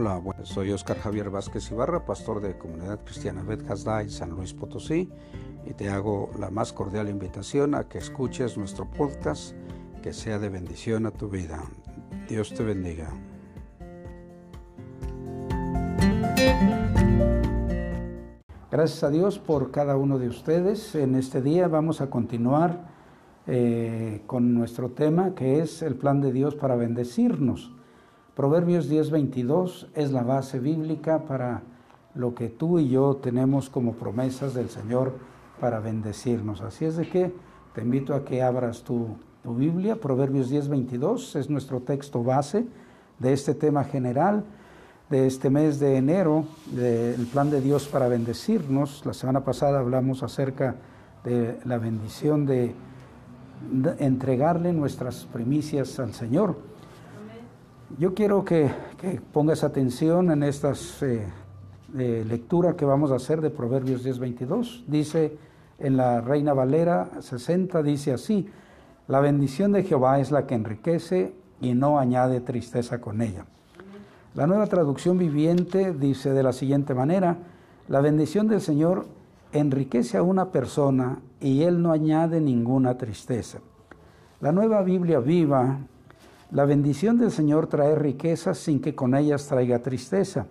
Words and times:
Hola, 0.00 0.16
bueno, 0.18 0.46
soy 0.46 0.70
Oscar 0.70 0.96
Javier 0.96 1.28
Vázquez 1.28 1.72
Ibarra, 1.72 2.04
pastor 2.04 2.40
de 2.40 2.56
Comunidad 2.56 3.02
Cristiana 3.02 3.42
Bet 3.42 3.64
en 3.68 4.10
San 4.10 4.30
Luis 4.30 4.54
Potosí, 4.54 5.10
y 5.66 5.74
te 5.74 5.90
hago 5.90 6.30
la 6.38 6.50
más 6.50 6.72
cordial 6.72 7.08
invitación 7.08 7.74
a 7.74 7.88
que 7.88 7.98
escuches 7.98 8.56
nuestro 8.56 8.88
podcast, 8.88 9.56
que 10.00 10.12
sea 10.12 10.38
de 10.38 10.50
bendición 10.50 11.04
a 11.06 11.10
tu 11.10 11.28
vida. 11.28 11.64
Dios 12.28 12.54
te 12.54 12.62
bendiga. 12.62 13.10
Gracias 18.70 19.02
a 19.02 19.10
Dios 19.10 19.40
por 19.40 19.72
cada 19.72 19.96
uno 19.96 20.20
de 20.20 20.28
ustedes. 20.28 20.94
En 20.94 21.16
este 21.16 21.42
día 21.42 21.66
vamos 21.66 22.00
a 22.00 22.08
continuar 22.08 22.86
eh, 23.48 24.22
con 24.28 24.54
nuestro 24.54 24.90
tema, 24.90 25.34
que 25.34 25.58
es 25.58 25.82
el 25.82 25.96
plan 25.96 26.20
de 26.20 26.30
Dios 26.30 26.54
para 26.54 26.76
bendecirnos. 26.76 27.72
Proverbios 28.38 28.88
10:22 28.88 29.88
es 29.96 30.12
la 30.12 30.22
base 30.22 30.60
bíblica 30.60 31.24
para 31.24 31.62
lo 32.14 32.36
que 32.36 32.48
tú 32.48 32.78
y 32.78 32.88
yo 32.88 33.16
tenemos 33.16 33.68
como 33.68 33.94
promesas 33.94 34.54
del 34.54 34.70
Señor 34.70 35.14
para 35.60 35.80
bendecirnos. 35.80 36.60
Así 36.60 36.84
es 36.84 36.96
de 36.96 37.08
que 37.08 37.34
te 37.74 37.82
invito 37.82 38.14
a 38.14 38.24
que 38.24 38.40
abras 38.40 38.84
tu, 38.84 39.08
Biblia. 39.42 39.96
Proverbios 39.96 40.52
10:22 40.52 41.34
es 41.34 41.50
nuestro 41.50 41.80
texto 41.80 42.22
base 42.22 42.64
de 43.18 43.32
este 43.32 43.54
tema 43.54 43.82
general 43.82 44.44
de 45.10 45.26
este 45.26 45.50
mes 45.50 45.80
de 45.80 45.96
enero, 45.96 46.44
del 46.70 47.26
plan 47.26 47.50
de 47.50 47.60
Dios 47.60 47.88
para 47.88 48.06
bendecirnos. 48.06 49.04
La 49.04 49.14
semana 49.14 49.42
pasada 49.42 49.80
hablamos 49.80 50.22
acerca 50.22 50.76
de 51.24 51.58
la 51.64 51.78
bendición 51.78 52.46
de, 52.46 52.72
entregarle 53.98 54.72
nuestras 54.72 55.24
primicias 55.24 55.98
al 55.98 56.14
Señor. 56.14 56.77
Yo 57.96 58.14
quiero 58.14 58.44
que, 58.44 58.70
pongas 59.32 59.64
atención 59.64 60.30
en 60.30 60.42
esta 60.42 60.74
eh, 61.00 62.24
lectura 62.28 62.76
que 62.76 62.84
vamos 62.84 63.10
a 63.10 63.16
hacer 63.16 63.40
de 63.40 63.48
Proverbios 63.48 64.04
10:22. 64.04 64.84
Dice 64.86 65.38
en 65.78 65.96
la 65.96 66.20
Reina 66.20 66.52
Valera 66.52 67.08
60, 67.20 67.82
dice 67.82 68.12
así, 68.12 68.46
la 69.06 69.20
bendición 69.20 69.72
de 69.72 69.84
Jehová 69.84 70.20
es 70.20 70.30
la 70.30 70.46
que 70.46 70.54
enriquece 70.54 71.32
y 71.62 71.72
no 71.72 71.98
añade 71.98 72.42
tristeza 72.42 73.00
con 73.00 73.22
ella. 73.22 73.46
La 74.34 74.46
nueva 74.46 74.66
traducción 74.66 75.16
viviente 75.16 75.94
dice 75.94 76.32
de 76.32 76.42
la 76.42 76.52
siguiente 76.52 76.92
manera, 76.92 77.38
la 77.88 78.02
bendición 78.02 78.48
del 78.48 78.60
Señor 78.60 79.06
enriquece 79.52 80.18
a 80.18 80.22
una 80.22 80.52
persona 80.52 81.20
y 81.40 81.62
Él 81.62 81.80
no 81.80 81.92
añade 81.92 82.38
ninguna 82.42 82.98
tristeza. 82.98 83.60
La 84.42 84.52
nueva 84.52 84.82
Biblia 84.82 85.20
viva 85.20 85.78
la 86.50 86.64
bendición 86.64 87.18
del 87.18 87.30
Señor 87.30 87.66
trae 87.66 87.94
riquezas 87.94 88.58
sin 88.58 88.80
que 88.80 88.94
con 88.94 89.14
ellas 89.14 89.46
traiga 89.46 89.80
tristeza. 89.80 90.46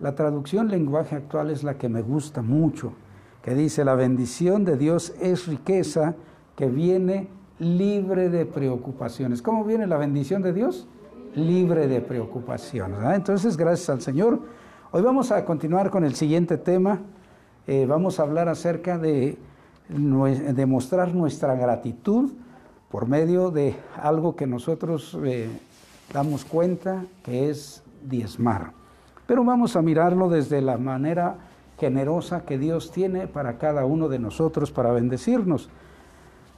La 0.00 0.14
traducción 0.14 0.68
lenguaje 0.68 1.14
actual 1.14 1.50
es 1.50 1.62
la 1.62 1.74
que 1.74 1.88
me 1.88 2.02
gusta 2.02 2.42
mucho, 2.42 2.94
que 3.42 3.54
dice, 3.54 3.84
la 3.84 3.94
bendición 3.94 4.64
de 4.64 4.76
Dios 4.76 5.14
es 5.20 5.46
riqueza 5.46 6.16
que 6.56 6.66
viene 6.66 7.28
libre 7.58 8.28
de 8.28 8.44
preocupaciones. 8.44 9.40
¿Cómo 9.40 9.64
viene 9.64 9.86
la 9.86 9.98
bendición 9.98 10.42
de 10.42 10.52
Dios? 10.52 10.88
Libre 11.34 11.86
de 11.86 12.00
preocupaciones. 12.00 12.98
Entonces, 13.14 13.56
gracias 13.56 13.88
al 13.88 14.00
Señor. 14.00 14.40
Hoy 14.90 15.02
vamos 15.02 15.30
a 15.30 15.44
continuar 15.44 15.90
con 15.90 16.04
el 16.04 16.16
siguiente 16.16 16.56
tema. 16.56 17.00
Eh, 17.68 17.86
vamos 17.86 18.18
a 18.18 18.24
hablar 18.24 18.48
acerca 18.48 18.98
de 18.98 19.38
demostrar 19.88 21.14
nuestra 21.14 21.54
gratitud 21.54 22.32
por 22.90 23.06
medio 23.06 23.50
de 23.50 23.76
algo 23.96 24.34
que 24.34 24.46
nosotros 24.46 25.16
eh, 25.24 25.48
damos 26.12 26.44
cuenta 26.44 27.04
que 27.22 27.48
es 27.48 27.82
diezmar. 28.02 28.72
Pero 29.26 29.44
vamos 29.44 29.76
a 29.76 29.82
mirarlo 29.82 30.28
desde 30.28 30.60
la 30.60 30.76
manera 30.76 31.36
generosa 31.78 32.44
que 32.44 32.58
Dios 32.58 32.90
tiene 32.90 33.26
para 33.26 33.58
cada 33.58 33.86
uno 33.86 34.08
de 34.08 34.18
nosotros 34.18 34.72
para 34.72 34.92
bendecirnos. 34.92 35.70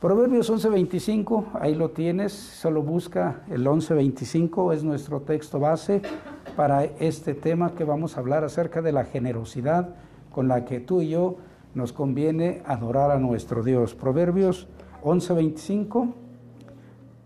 Proverbios 0.00 0.50
11:25, 0.50 1.44
ahí 1.60 1.76
lo 1.76 1.90
tienes, 1.90 2.32
solo 2.32 2.82
busca 2.82 3.42
el 3.50 3.64
11:25, 3.66 4.72
es 4.72 4.82
nuestro 4.82 5.20
texto 5.20 5.60
base 5.60 6.02
para 6.56 6.84
este 6.84 7.34
tema 7.34 7.74
que 7.74 7.84
vamos 7.84 8.16
a 8.16 8.20
hablar 8.20 8.42
acerca 8.42 8.82
de 8.82 8.90
la 8.90 9.04
generosidad 9.04 9.90
con 10.32 10.48
la 10.48 10.64
que 10.64 10.80
tú 10.80 11.02
y 11.02 11.10
yo 11.10 11.36
nos 11.74 11.92
conviene 11.92 12.62
adorar 12.66 13.10
a 13.12 13.18
nuestro 13.18 13.62
Dios. 13.62 13.94
Proverbios 13.94 14.66
11:25 15.04 16.21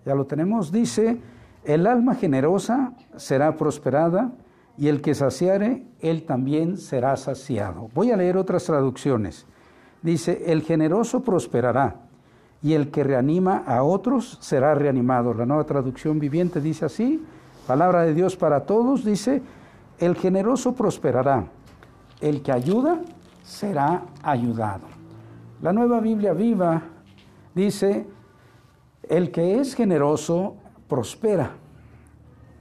ya 0.06 0.14
lo 0.14 0.24
tenemos, 0.24 0.70
dice, 0.70 1.20
el 1.64 1.86
alma 1.86 2.14
generosa 2.14 2.92
será 3.16 3.56
prosperada 3.56 4.30
y 4.78 4.86
el 4.86 5.02
que 5.02 5.16
saciare, 5.16 5.84
él 6.00 6.22
también 6.24 6.76
será 6.76 7.16
saciado. 7.16 7.90
Voy 7.92 8.12
a 8.12 8.16
leer 8.16 8.36
otras 8.36 8.64
traducciones. 8.64 9.46
Dice, 10.02 10.44
el 10.46 10.62
generoso 10.62 11.24
prosperará 11.24 11.96
y 12.62 12.74
el 12.74 12.92
que 12.92 13.02
reanima 13.02 13.64
a 13.66 13.82
otros 13.82 14.38
será 14.40 14.76
reanimado. 14.76 15.34
La 15.34 15.44
nueva 15.44 15.64
traducción 15.64 16.20
viviente 16.20 16.60
dice 16.60 16.84
así, 16.84 17.24
palabra 17.66 18.02
de 18.02 18.14
Dios 18.14 18.36
para 18.36 18.60
todos, 18.60 19.04
dice, 19.04 19.42
el 19.98 20.14
generoso 20.14 20.74
prosperará, 20.74 21.46
el 22.20 22.42
que 22.42 22.52
ayuda 22.52 23.00
será 23.42 24.04
ayudado. 24.22 24.86
La 25.62 25.72
nueva 25.72 25.98
Biblia 25.98 26.32
viva 26.32 26.82
dice, 27.54 28.06
el 29.08 29.30
que 29.30 29.60
es 29.60 29.74
generoso 29.74 30.56
prospera. 30.88 31.52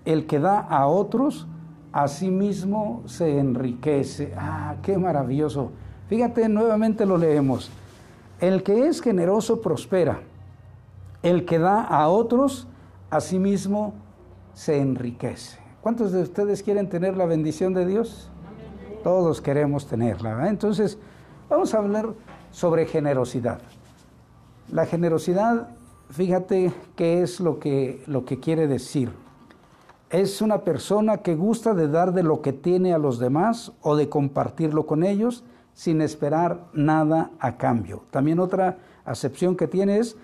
El 0.04 0.28
que 0.28 0.40
da 0.40 0.60
a 0.60 0.88
otros, 0.88 1.48
a 1.92 2.08
sí 2.08 2.30
mismo 2.30 3.04
se 3.06 3.40
enriquece. 3.40 4.34
Ah, 4.38 4.76
qué 4.82 4.98
maravilloso. 4.98 5.72
Fíjate, 6.08 6.48
nuevamente 6.50 7.06
lo 7.06 7.18
leemos. 7.18 7.72
El 8.40 8.64
que 8.64 8.88
es 8.88 9.02
generoso 9.02 9.62
prospera. 9.62 10.20
El 11.24 11.46
que 11.46 11.58
da 11.58 11.82
a 11.82 12.08
otros, 12.10 12.68
a 13.10 13.22
sí 13.22 13.40
mismo 13.40 13.94
se 14.54 14.80
enriquece. 14.80 15.60
¿Cuántos 15.82 16.12
de 16.12 16.22
ustedes 16.22 16.62
quieren 16.62 16.90
tener 16.90 17.18
la 17.18 17.26
bendición 17.26 17.74
de 17.74 17.86
Dios? 17.86 18.30
Todos 19.04 19.42
queremos 19.42 19.88
tenerla. 19.88 20.50
Entonces, 20.50 20.98
vamos 21.50 21.74
a 21.74 21.78
hablar 21.78 22.10
sobre 22.52 22.86
generosidad. 22.86 23.60
La 24.72 24.86
generosidad 24.86 25.70
fíjate 26.16 26.72
qué 26.96 27.22
es 27.22 27.40
lo 27.42 27.60
que, 27.60 28.02
lo 28.08 28.24
que 28.24 28.40
quiere 28.40 28.68
decir. 28.68 29.12
Es 30.10 30.42
una 30.42 30.64
persona 30.64 31.18
que 31.18 31.36
gusta 31.36 31.74
de 31.74 31.90
dar 31.90 32.14
de 32.14 32.24
lo 32.24 32.42
que 32.42 32.54
tiene 32.54 32.94
a 32.94 32.98
los 32.98 33.20
demás 33.20 33.74
o 33.82 33.98
de 33.98 34.08
compartirlo 34.08 34.86
con 34.86 35.04
ellos 35.04 35.44
sin 35.74 36.02
esperar 36.02 36.68
nada 36.74 37.32
a 37.40 37.58
cambio. 37.58 38.04
También 38.12 38.40
otra 38.40 38.78
acepción 39.04 39.58
que 39.58 39.68
tiene 39.68 39.98
es, 39.98 40.16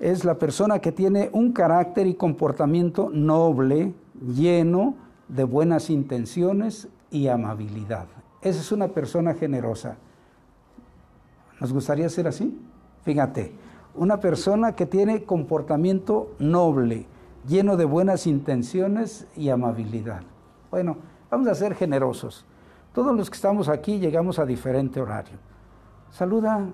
es 0.00 0.24
la 0.24 0.34
persona 0.34 0.80
que 0.80 0.92
tiene 0.92 1.30
un 1.32 1.52
carácter 1.52 2.06
y 2.06 2.14
comportamiento 2.14 3.08
noble, 3.10 3.94
lleno 4.34 4.96
de 5.28 5.44
buenas 5.44 5.88
intenciones 5.88 6.88
y 7.10 7.28
amabilidad. 7.28 8.06
Esa 8.42 8.60
es 8.60 8.70
una 8.70 8.88
persona 8.88 9.32
generosa. 9.32 9.96
¿Nos 11.58 11.72
gustaría 11.72 12.08
ser 12.10 12.28
así? 12.28 12.60
Fíjate, 13.02 13.52
una 13.96 14.20
persona 14.20 14.74
que 14.74 14.86
tiene 14.86 15.24
comportamiento 15.24 16.30
noble, 16.38 17.06
lleno 17.46 17.76
de 17.76 17.84
buenas 17.84 18.26
intenciones 18.26 19.26
y 19.36 19.48
amabilidad. 19.48 20.22
Bueno, 20.70 20.96
vamos 21.30 21.48
a 21.48 21.54
ser 21.54 21.74
generosos. 21.74 22.44
Todos 22.92 23.16
los 23.16 23.30
que 23.30 23.36
estamos 23.36 23.68
aquí 23.68 23.98
llegamos 23.98 24.38
a 24.38 24.46
diferente 24.46 25.00
horario. 25.00 25.38
Saluda 26.10 26.66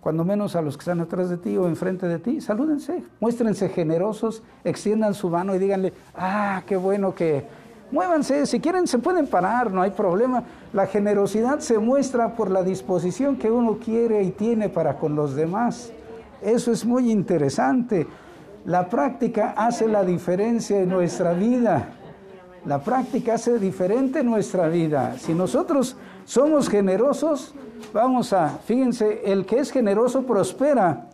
cuando 0.00 0.24
menos 0.24 0.54
a 0.54 0.62
los 0.62 0.76
que 0.76 0.82
están 0.82 1.00
atrás 1.00 1.30
de 1.30 1.38
ti 1.38 1.56
o 1.56 1.66
enfrente 1.66 2.06
de 2.06 2.18
ti, 2.18 2.40
salúdense, 2.40 3.02
muéstrense 3.20 3.70
generosos, 3.70 4.42
extiendan 4.62 5.14
su 5.14 5.30
mano 5.30 5.54
y 5.54 5.58
díganle, 5.58 5.94
ah, 6.14 6.62
qué 6.66 6.76
bueno 6.76 7.14
que, 7.14 7.44
muévanse, 7.90 8.44
si 8.46 8.60
quieren 8.60 8.86
se 8.86 8.98
pueden 8.98 9.26
parar, 9.26 9.72
no 9.72 9.80
hay 9.80 9.92
problema. 9.92 10.44
La 10.74 10.86
generosidad 10.86 11.60
se 11.60 11.78
muestra 11.78 12.36
por 12.36 12.50
la 12.50 12.62
disposición 12.62 13.36
que 13.36 13.50
uno 13.50 13.78
quiere 13.82 14.22
y 14.22 14.30
tiene 14.30 14.68
para 14.68 14.98
con 14.98 15.16
los 15.16 15.34
demás. 15.34 15.90
Eso 16.44 16.72
es 16.72 16.84
muy 16.84 17.10
interesante. 17.10 18.06
La 18.66 18.88
práctica 18.88 19.54
hace 19.56 19.88
la 19.88 20.04
diferencia 20.04 20.80
en 20.80 20.90
nuestra 20.90 21.32
vida. 21.32 21.88
La 22.66 22.80
práctica 22.80 23.34
hace 23.34 23.58
diferente 23.58 24.22
nuestra 24.22 24.68
vida. 24.68 25.16
Si 25.18 25.32
nosotros 25.32 25.96
somos 26.26 26.68
generosos, 26.68 27.54
vamos 27.94 28.32
a, 28.34 28.48
fíjense, 28.64 29.22
el 29.24 29.46
que 29.46 29.58
es 29.58 29.70
generoso 29.70 30.22
prospera 30.22 31.08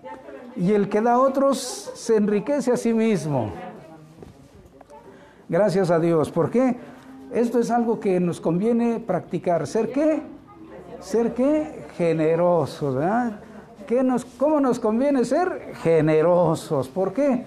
y 0.57 0.73
el 0.73 0.89
que 0.89 1.01
da 1.01 1.13
a 1.13 1.21
otros 1.21 1.59
se 1.95 2.17
enriquece 2.17 2.73
a 2.73 2.77
sí 2.77 2.93
mismo. 2.93 3.53
Gracias 5.49 5.91
a 5.91 6.01
Dios. 6.01 6.31
¿Por 6.31 6.51
qué? 6.51 6.77
Esto 7.33 7.61
es 7.61 7.71
algo 7.71 8.01
que 8.01 8.19
nos 8.19 8.41
conviene 8.41 8.99
practicar. 8.99 9.67
¿Ser 9.69 9.93
qué? 9.93 10.23
¿Ser 11.01 11.35
qué? 11.35 11.87
Generosos, 11.97 12.97
¿verdad? 12.97 13.41
Nos, 14.05 14.25
¿Cómo 14.25 14.61
nos 14.61 14.79
conviene 14.79 15.25
ser 15.25 15.75
generosos? 15.83 16.89
¿Por 16.89 17.13
qué? 17.13 17.45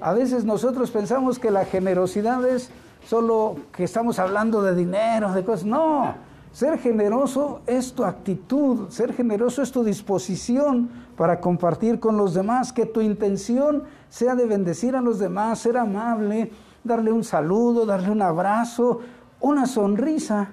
A 0.00 0.12
veces 0.12 0.44
nosotros 0.44 0.90
pensamos 0.90 1.38
que 1.38 1.50
la 1.50 1.64
generosidad 1.64 2.46
es 2.46 2.70
solo 3.04 3.56
que 3.72 3.84
estamos 3.84 4.18
hablando 4.18 4.62
de 4.62 4.74
dinero, 4.74 5.32
de 5.32 5.44
cosas. 5.44 5.66
No, 5.66 6.14
ser 6.52 6.78
generoso 6.78 7.60
es 7.66 7.92
tu 7.92 8.04
actitud, 8.04 8.88
ser 8.88 9.12
generoso 9.12 9.62
es 9.62 9.72
tu 9.72 9.84
disposición 9.84 10.88
para 11.16 11.40
compartir 11.40 12.00
con 12.00 12.16
los 12.16 12.34
demás, 12.34 12.72
que 12.72 12.86
tu 12.86 13.00
intención 13.00 13.84
sea 14.08 14.34
de 14.34 14.46
bendecir 14.46 14.96
a 14.96 15.00
los 15.00 15.18
demás, 15.18 15.58
ser 15.58 15.76
amable, 15.76 16.50
darle 16.82 17.12
un 17.12 17.24
saludo, 17.24 17.84
darle 17.84 18.10
un 18.10 18.22
abrazo, 18.22 19.00
una 19.40 19.66
sonrisa. 19.66 20.52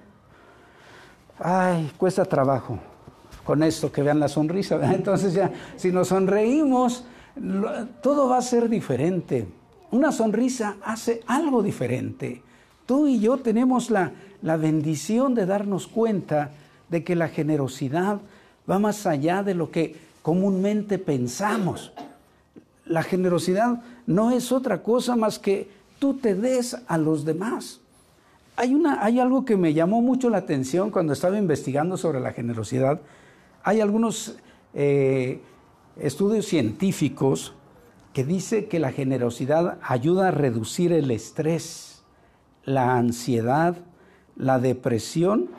Ay, 1.39 1.91
cuesta 1.97 2.25
trabajo 2.25 2.79
con 3.47 3.63
esto, 3.63 3.93
que 3.93 4.03
vean 4.03 4.19
la 4.19 4.27
sonrisa. 4.27 4.77
Entonces 4.93 5.33
ya, 5.33 5.49
si 5.77 5.93
nos 5.93 6.09
sonreímos, 6.09 7.05
todo 8.01 8.27
va 8.27 8.39
a 8.39 8.41
ser 8.41 8.67
diferente. 8.67 9.47
Una 9.89 10.11
sonrisa 10.11 10.75
hace 10.83 11.21
algo 11.27 11.63
diferente. 11.63 12.43
Tú 12.85 13.07
y 13.07 13.21
yo 13.21 13.37
tenemos 13.37 13.89
la, 13.89 14.11
la 14.41 14.57
bendición 14.57 15.33
de 15.33 15.45
darnos 15.45 15.87
cuenta 15.87 16.51
de 16.89 17.05
que 17.05 17.15
la 17.15 17.29
generosidad 17.29 18.19
va 18.69 18.79
más 18.79 19.07
allá 19.07 19.43
de 19.43 19.53
lo 19.53 19.71
que 19.71 19.95
comúnmente 20.21 20.99
pensamos. 20.99 21.93
La 22.85 23.01
generosidad 23.01 23.81
no 24.07 24.31
es 24.31 24.51
otra 24.51 24.83
cosa 24.83 25.15
más 25.15 25.39
que 25.39 25.69
tú 25.99 26.15
te 26.15 26.35
des 26.35 26.75
a 26.85 26.97
los 26.97 27.23
demás. 27.23 27.79
Hay, 28.57 28.73
una, 28.73 29.05
hay 29.05 29.21
algo 29.21 29.45
que 29.45 29.55
me 29.55 29.73
llamó 29.73 30.01
mucho 30.01 30.29
la 30.29 30.39
atención 30.39 30.91
cuando 30.91 31.13
estaba 31.13 31.37
investigando 31.37 31.95
sobre 31.95 32.19
la 32.19 32.33
generosidad 32.33 32.99
hay 33.67 33.81
algunos 33.81 34.37
eh, 34.73 35.41
estudios 35.97 36.45
científicos 36.45 37.53
que 38.13 38.23
dicen 38.23 38.69
que 38.69 38.79
la 38.79 38.93
generosidad 38.93 39.77
ayuda 39.81 40.29
a 40.29 40.31
reducir 40.31 40.93
el 40.93 41.11
estrés, 41.11 42.01
la 42.63 42.95
ansiedad, 42.95 43.75
la 44.37 44.59
depresión 44.59 45.49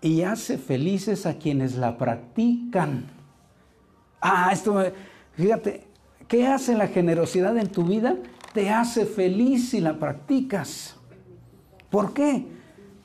y 0.00 0.22
hace 0.22 0.58
felices 0.58 1.26
a 1.26 1.38
quienes 1.38 1.76
la 1.76 1.96
practican. 1.96 3.04
Ah, 4.20 4.50
esto, 4.52 4.82
fíjate, 5.34 5.86
¿qué 6.26 6.44
hace 6.48 6.74
la 6.74 6.88
generosidad 6.88 7.56
en 7.56 7.68
tu 7.68 7.84
vida? 7.84 8.16
Te 8.52 8.68
hace 8.70 9.06
feliz 9.06 9.70
si 9.70 9.80
la 9.80 9.96
practicas. 10.00 10.96
¿Por 11.88 12.12
qué? 12.12 12.57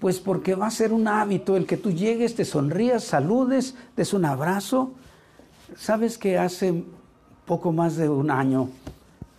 Pues 0.03 0.19
porque 0.19 0.53
va 0.53 0.67
a 0.67 0.69
ser 0.69 0.91
un 0.91 1.07
hábito 1.07 1.55
el 1.55 1.65
que 1.65 1.77
tú 1.77 1.89
llegues, 1.89 2.35
te 2.35 2.43
sonrías, 2.43 3.05
saludes, 3.05 3.73
des 3.95 4.13
un 4.13 4.25
abrazo. 4.25 4.91
Sabes 5.77 6.17
que 6.17 6.37
hace 6.37 6.83
poco 7.45 7.71
más 7.71 7.95
de 7.95 8.09
un 8.09 8.29
año, 8.29 8.67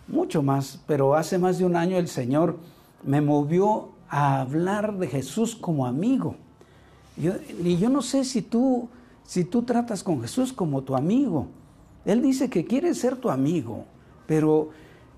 mucho 0.07 0.41
más, 0.41 0.81
pero 0.87 1.13
hace 1.13 1.37
más 1.37 1.59
de 1.59 1.65
un 1.65 1.75
año 1.75 1.97
el 1.97 2.07
Señor 2.07 2.57
me 3.03 3.21
movió 3.21 3.89
a 4.09 4.41
hablar 4.41 4.97
de 4.97 5.05
Jesús 5.05 5.55
como 5.55 5.85
amigo. 5.85 6.35
y 7.15 7.77
yo 7.77 7.89
no 7.91 8.01
sé 8.01 8.23
si 8.25 8.41
tú, 8.41 8.89
si 9.23 9.43
tú 9.43 9.61
tratas 9.61 10.01
con 10.01 10.19
Jesús 10.23 10.51
como 10.51 10.81
tu 10.81 10.95
amigo. 10.95 11.45
Él 12.05 12.23
dice 12.23 12.49
que 12.49 12.65
quiere 12.65 12.95
ser 12.95 13.17
tu 13.17 13.29
amigo, 13.29 13.85
pero 14.25 14.71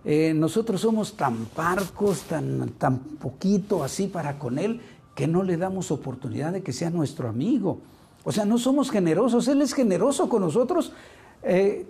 eh, 0.04 0.34
nosotros 0.34 0.82
somos 0.82 1.16
tan 1.16 1.46
parcos, 1.46 2.24
tan, 2.24 2.70
tan 2.72 3.00
poquito 3.00 3.82
así 3.82 4.08
para 4.08 4.38
con 4.38 4.60
Él, 4.60 4.82
que 5.18 5.26
no 5.26 5.42
le 5.42 5.58
damos 5.58 5.90
oportunidad 5.90 6.54
de 6.54 6.62
que 6.62 6.72
sea 6.72 6.92
nuestro 6.92 7.28
amigo. 7.28 7.80
O 8.24 8.32
sea, 8.32 8.46
no 8.46 8.60
somos 8.60 8.92
generosos, 8.92 9.48
Él 9.48 9.64
es 9.64 9.74
generoso 9.74 10.30
con 10.30 10.44
nosotros. 10.44 10.94
Eh, 11.42 11.88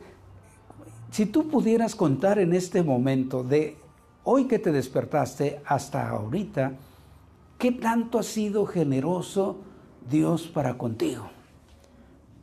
si 1.11 1.25
tú 1.25 1.49
pudieras 1.49 1.93
contar 1.93 2.39
en 2.39 2.53
este 2.53 2.81
momento 2.83 3.43
de 3.43 3.75
hoy 4.23 4.45
que 4.45 4.59
te 4.59 4.71
despertaste 4.71 5.59
hasta 5.65 6.07
ahorita, 6.07 6.71
¿qué 7.57 7.73
tanto 7.73 8.17
ha 8.17 8.23
sido 8.23 8.65
generoso 8.65 9.57
Dios 10.09 10.43
para 10.47 10.77
contigo? 10.77 11.29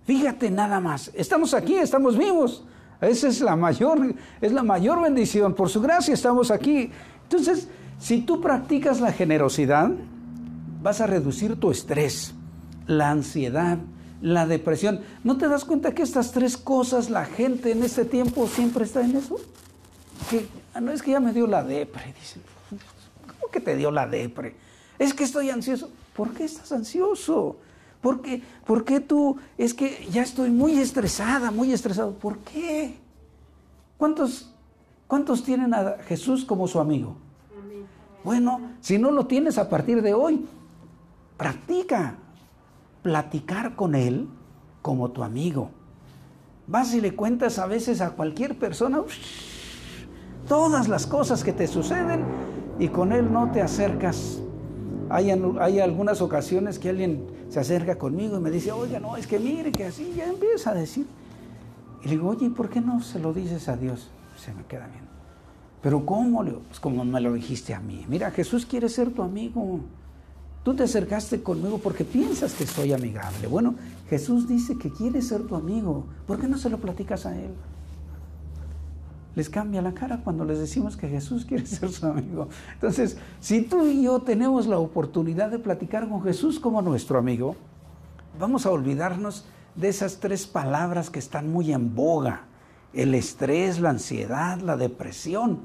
Fíjate 0.04 0.50
nada 0.50 0.80
más, 0.80 1.10
estamos 1.14 1.54
aquí, 1.54 1.76
estamos 1.76 2.18
vivos. 2.18 2.62
Esa 3.00 3.28
es 3.28 3.40
la 3.40 3.56
mayor, 3.56 4.14
es 4.38 4.52
la 4.52 4.62
mayor 4.62 5.00
bendición. 5.00 5.54
Por 5.54 5.70
su 5.70 5.80
gracia 5.80 6.12
estamos 6.12 6.50
aquí. 6.50 6.90
Entonces, 7.22 7.68
si 7.98 8.20
tú 8.20 8.42
practicas 8.42 9.00
la 9.00 9.12
generosidad, 9.12 9.90
vas 10.84 11.00
a 11.00 11.06
reducir 11.06 11.58
tu 11.58 11.70
estrés, 11.70 12.34
la 12.86 13.10
ansiedad, 13.10 13.78
la 14.20 14.46
depresión. 14.46 15.00
¿No 15.24 15.38
te 15.38 15.48
das 15.48 15.64
cuenta 15.64 15.94
que 15.94 16.02
estas 16.02 16.30
tres 16.30 16.58
cosas 16.58 17.08
la 17.08 17.24
gente 17.24 17.72
en 17.72 17.82
este 17.82 18.04
tiempo 18.04 18.46
siempre 18.46 18.84
está 18.84 19.02
en 19.02 19.16
eso? 19.16 19.36
Que 20.28 20.46
ah, 20.74 20.82
no 20.82 20.92
es 20.92 21.00
que 21.00 21.12
ya 21.12 21.20
me 21.20 21.32
dio 21.32 21.46
la 21.46 21.64
depre, 21.64 22.14
dicen. 22.20 22.42
¿Cómo 23.26 23.50
que 23.50 23.60
te 23.60 23.76
dio 23.76 23.90
la 23.90 24.06
depre? 24.06 24.56
Es 24.98 25.14
que 25.14 25.24
estoy 25.24 25.48
ansioso. 25.48 25.88
¿Por 26.14 26.34
qué 26.34 26.44
estás 26.44 26.70
ansioso? 26.70 27.56
¿Por 28.02 28.20
qué, 28.20 28.42
¿Por 28.66 28.84
qué 28.84 29.00
tú? 29.00 29.38
Es 29.56 29.72
que 29.72 30.06
ya 30.12 30.22
estoy 30.22 30.50
muy 30.50 30.78
estresada, 30.78 31.50
muy 31.50 31.72
estresado. 31.72 32.12
¿Por 32.12 32.40
qué? 32.40 32.98
¿Cuántos, 33.96 34.52
cuántos 35.06 35.44
tienen 35.44 35.72
a 35.72 35.96
Jesús 36.06 36.44
como 36.44 36.68
su 36.68 36.78
amigo? 36.78 37.16
Bueno, 38.22 38.60
si 38.82 38.98
no 38.98 39.10
lo 39.10 39.26
tienes 39.26 39.56
a 39.56 39.70
partir 39.70 40.02
de 40.02 40.12
hoy, 40.12 40.46
Practica 41.36 42.16
platicar 43.02 43.76
con 43.76 43.94
Él 43.94 44.28
como 44.82 45.10
tu 45.10 45.22
amigo. 45.22 45.70
Vas 46.66 46.94
y 46.94 47.00
le 47.00 47.14
cuentas 47.14 47.58
a 47.58 47.66
veces 47.66 48.00
a 48.00 48.10
cualquier 48.10 48.58
persona 48.58 49.02
todas 50.48 50.88
las 50.88 51.06
cosas 51.06 51.44
que 51.44 51.52
te 51.52 51.66
suceden 51.66 52.24
y 52.78 52.88
con 52.88 53.12
Él 53.12 53.32
no 53.32 53.50
te 53.50 53.62
acercas. 53.62 54.40
Hay, 55.10 55.30
hay, 55.30 55.80
algunas 55.80 56.22
ocasiones 56.22 56.78
que 56.78 56.88
alguien 56.90 57.26
se 57.50 57.60
acerca 57.60 57.96
conmigo 57.96 58.38
y 58.38 58.40
me 58.40 58.50
dice, 58.50 58.72
oiga, 58.72 59.00
no, 59.00 59.16
es 59.16 59.26
que 59.26 59.38
mire 59.38 59.70
que 59.70 59.84
así 59.84 60.14
ya 60.16 60.26
empieza 60.26 60.70
a 60.70 60.74
decir. 60.74 61.06
Y 62.02 62.08
le 62.08 62.10
digo, 62.12 62.28
oye, 62.28 62.50
¿por 62.50 62.68
qué 62.68 62.80
no 62.80 63.00
se 63.00 63.18
lo 63.18 63.32
dices 63.32 63.68
a 63.68 63.76
Dios? 63.76 64.10
Se 64.36 64.52
me 64.54 64.64
queda 64.64 64.86
bien. 64.86 65.04
Pero 65.82 66.06
¿cómo? 66.06 66.42
Pues 66.42 66.80
como 66.80 67.04
me 67.04 67.20
lo 67.20 67.34
dijiste 67.34 67.74
a 67.74 67.80
mí. 67.80 68.06
Mira, 68.08 68.30
Jesús 68.30 68.64
quiere 68.64 68.88
ser 68.88 69.10
tu 69.10 69.22
amigo. 69.22 69.80
Tú 70.64 70.74
te 70.74 70.84
acercaste 70.84 71.42
conmigo 71.42 71.78
porque 71.78 72.04
piensas 72.04 72.54
que 72.54 72.66
soy 72.66 72.94
amigable. 72.94 73.46
Bueno, 73.46 73.74
Jesús 74.08 74.48
dice 74.48 74.78
que 74.78 74.90
quiere 74.90 75.20
ser 75.20 75.46
tu 75.46 75.54
amigo. 75.54 76.06
¿Por 76.26 76.40
qué 76.40 76.48
no 76.48 76.56
se 76.56 76.70
lo 76.70 76.78
platicas 76.78 77.26
a 77.26 77.36
Él? 77.38 77.50
Les 79.34 79.50
cambia 79.50 79.82
la 79.82 79.92
cara 79.92 80.22
cuando 80.24 80.44
les 80.46 80.58
decimos 80.58 80.96
que 80.96 81.06
Jesús 81.06 81.44
quiere 81.44 81.66
ser 81.66 81.90
su 81.90 82.06
amigo. 82.06 82.48
Entonces, 82.72 83.18
si 83.40 83.60
tú 83.60 83.86
y 83.86 84.04
yo 84.04 84.20
tenemos 84.20 84.66
la 84.66 84.78
oportunidad 84.78 85.50
de 85.50 85.58
platicar 85.58 86.08
con 86.08 86.22
Jesús 86.22 86.58
como 86.58 86.80
nuestro 86.80 87.18
amigo, 87.18 87.56
vamos 88.40 88.64
a 88.64 88.70
olvidarnos 88.70 89.44
de 89.74 89.88
esas 89.88 90.18
tres 90.18 90.46
palabras 90.46 91.10
que 91.10 91.18
están 91.18 91.52
muy 91.52 91.72
en 91.74 91.94
boga. 91.94 92.46
El 92.94 93.14
estrés, 93.14 93.80
la 93.80 93.90
ansiedad, 93.90 94.58
la 94.60 94.78
depresión. 94.78 95.58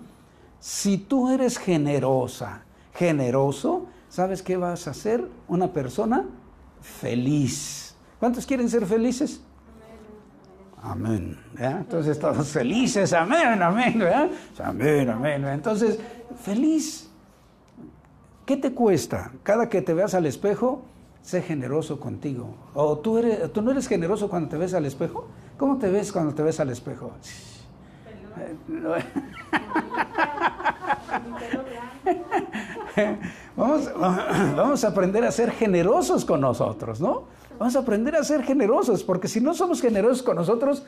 Si 0.59 0.97
tú 0.97 1.29
eres 1.29 1.57
generosa, 1.57 2.63
generoso, 2.93 3.85
¿sabes 4.09 4.41
qué 4.41 4.57
vas 4.57 4.87
a 4.87 4.93
ser? 4.93 5.25
Una 5.47 5.71
persona 5.71 6.25
feliz. 6.81 7.95
¿Cuántos 8.19 8.45
quieren 8.45 8.69
ser 8.69 8.85
felices? 8.85 9.41
Amén. 10.81 11.37
Entonces 11.57 12.19
todos 12.19 12.49
felices, 12.49 13.11
amén, 13.13 13.61
amén, 13.61 14.01
Amén, 14.63 15.09
amén. 15.09 15.45
Entonces, 15.45 15.99
feliz. 16.41 17.09
¿Qué 18.45 18.57
te 18.57 18.73
cuesta? 18.73 19.31
Cada 19.43 19.69
que 19.69 19.81
te 19.81 19.93
veas 19.93 20.13
al 20.13 20.25
espejo, 20.25 20.81
sé 21.21 21.41
generoso 21.41 21.99
contigo. 21.99 22.55
¿O 22.73 22.97
tú, 22.97 23.17
eres, 23.17 23.51
tú 23.51 23.61
no 23.61 23.71
eres 23.71 23.87
generoso 23.87 24.29
cuando 24.29 24.49
te 24.49 24.57
ves 24.57 24.73
al 24.73 24.85
espejo? 24.85 25.27
¿Cómo 25.57 25.77
te 25.77 25.89
ves 25.89 26.11
cuando 26.11 26.33
te 26.33 26.43
ves 26.43 26.59
al 26.59 26.69
espejo? 26.69 27.11
vamos, 33.59 33.91
vamos 34.55 34.83
a 34.83 34.87
aprender 34.87 35.23
a 35.25 35.31
ser 35.31 35.51
generosos 35.51 36.25
con 36.25 36.41
nosotros, 36.41 36.99
¿no? 37.01 37.25
Vamos 37.59 37.75
a 37.75 37.79
aprender 37.79 38.15
a 38.15 38.23
ser 38.23 38.43
generosos, 38.43 39.03
porque 39.03 39.27
si 39.27 39.41
no 39.41 39.53
somos 39.53 39.81
generosos 39.81 40.23
con 40.23 40.37
nosotros, 40.37 40.83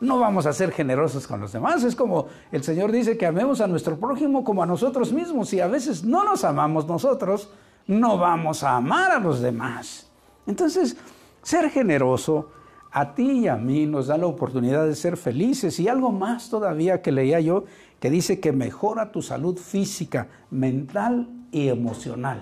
no 0.00 0.18
vamos 0.18 0.46
a 0.46 0.52
ser 0.52 0.72
generosos 0.72 1.26
con 1.26 1.40
los 1.40 1.52
demás. 1.52 1.82
Es 1.84 1.96
como 1.96 2.26
el 2.50 2.62
Señor 2.62 2.92
dice 2.92 3.16
que 3.16 3.26
amemos 3.26 3.60
a 3.60 3.66
nuestro 3.66 3.96
prójimo 3.98 4.44
como 4.44 4.62
a 4.62 4.66
nosotros 4.66 5.12
mismos. 5.12 5.52
Y 5.52 5.60
a 5.60 5.66
veces 5.66 6.04
no 6.04 6.24
nos 6.24 6.44
amamos 6.44 6.86
nosotros, 6.86 7.48
no 7.86 8.18
vamos 8.18 8.62
a 8.62 8.76
amar 8.76 9.10
a 9.12 9.18
los 9.18 9.40
demás. 9.40 10.10
Entonces, 10.46 10.96
ser 11.42 11.70
generoso 11.70 12.50
a 12.90 13.14
ti 13.14 13.30
y 13.30 13.48
a 13.48 13.56
mí 13.56 13.86
nos 13.86 14.08
da 14.08 14.18
la 14.18 14.26
oportunidad 14.26 14.86
de 14.86 14.94
ser 14.94 15.16
felices. 15.16 15.78
Y 15.80 15.88
algo 15.88 16.12
más 16.12 16.50
todavía 16.50 17.00
que 17.00 17.12
leía 17.12 17.40
yo, 17.40 17.64
que 18.00 18.10
dice 18.10 18.40
que 18.40 18.52
mejora 18.52 19.12
tu 19.12 19.22
salud 19.22 19.56
física, 19.56 20.28
mental 20.50 21.28
y 21.52 21.68
emocional. 21.68 22.40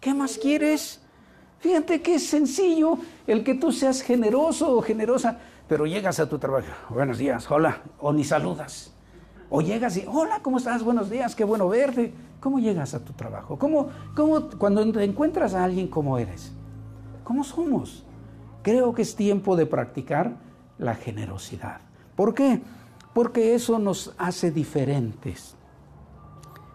¿Qué 0.00 0.12
más 0.12 0.38
quieres? 0.38 1.00
Fíjate 1.60 2.02
que 2.02 2.16
es 2.16 2.26
sencillo 2.26 2.98
el 3.26 3.44
que 3.44 3.54
tú 3.54 3.70
seas 3.70 4.02
generoso 4.02 4.76
o 4.76 4.82
generosa, 4.82 5.38
pero 5.68 5.86
llegas 5.86 6.18
a 6.18 6.28
tu 6.28 6.38
trabajo, 6.38 6.66
buenos 6.90 7.18
días, 7.18 7.48
hola, 7.50 7.82
o 8.00 8.12
ni 8.12 8.24
saludas. 8.24 8.92
O 9.48 9.60
llegas 9.60 9.96
y, 9.96 10.04
hola, 10.06 10.40
¿cómo 10.42 10.58
estás? 10.58 10.82
Buenos 10.82 11.08
días, 11.08 11.34
qué 11.34 11.44
bueno 11.44 11.68
verte. 11.68 12.12
¿Cómo 12.40 12.58
llegas 12.58 12.92
a 12.94 13.04
tu 13.04 13.12
trabajo? 13.12 13.58
¿Cómo, 13.58 13.88
cómo 14.14 14.50
cuando 14.58 14.90
te 14.92 15.04
encuentras 15.04 15.54
a 15.54 15.64
alguien, 15.64 15.88
cómo 15.88 16.18
eres? 16.18 16.52
¿Cómo 17.22 17.44
somos? 17.44 18.04
Creo 18.62 18.92
que 18.92 19.02
es 19.02 19.14
tiempo 19.14 19.56
de 19.56 19.66
practicar 19.66 20.36
la 20.76 20.94
generosidad. 20.94 21.80
¿Por 22.16 22.34
qué? 22.34 22.60
Porque 23.14 23.54
eso 23.54 23.78
nos 23.78 24.14
hace 24.18 24.50
diferentes. 24.50 25.54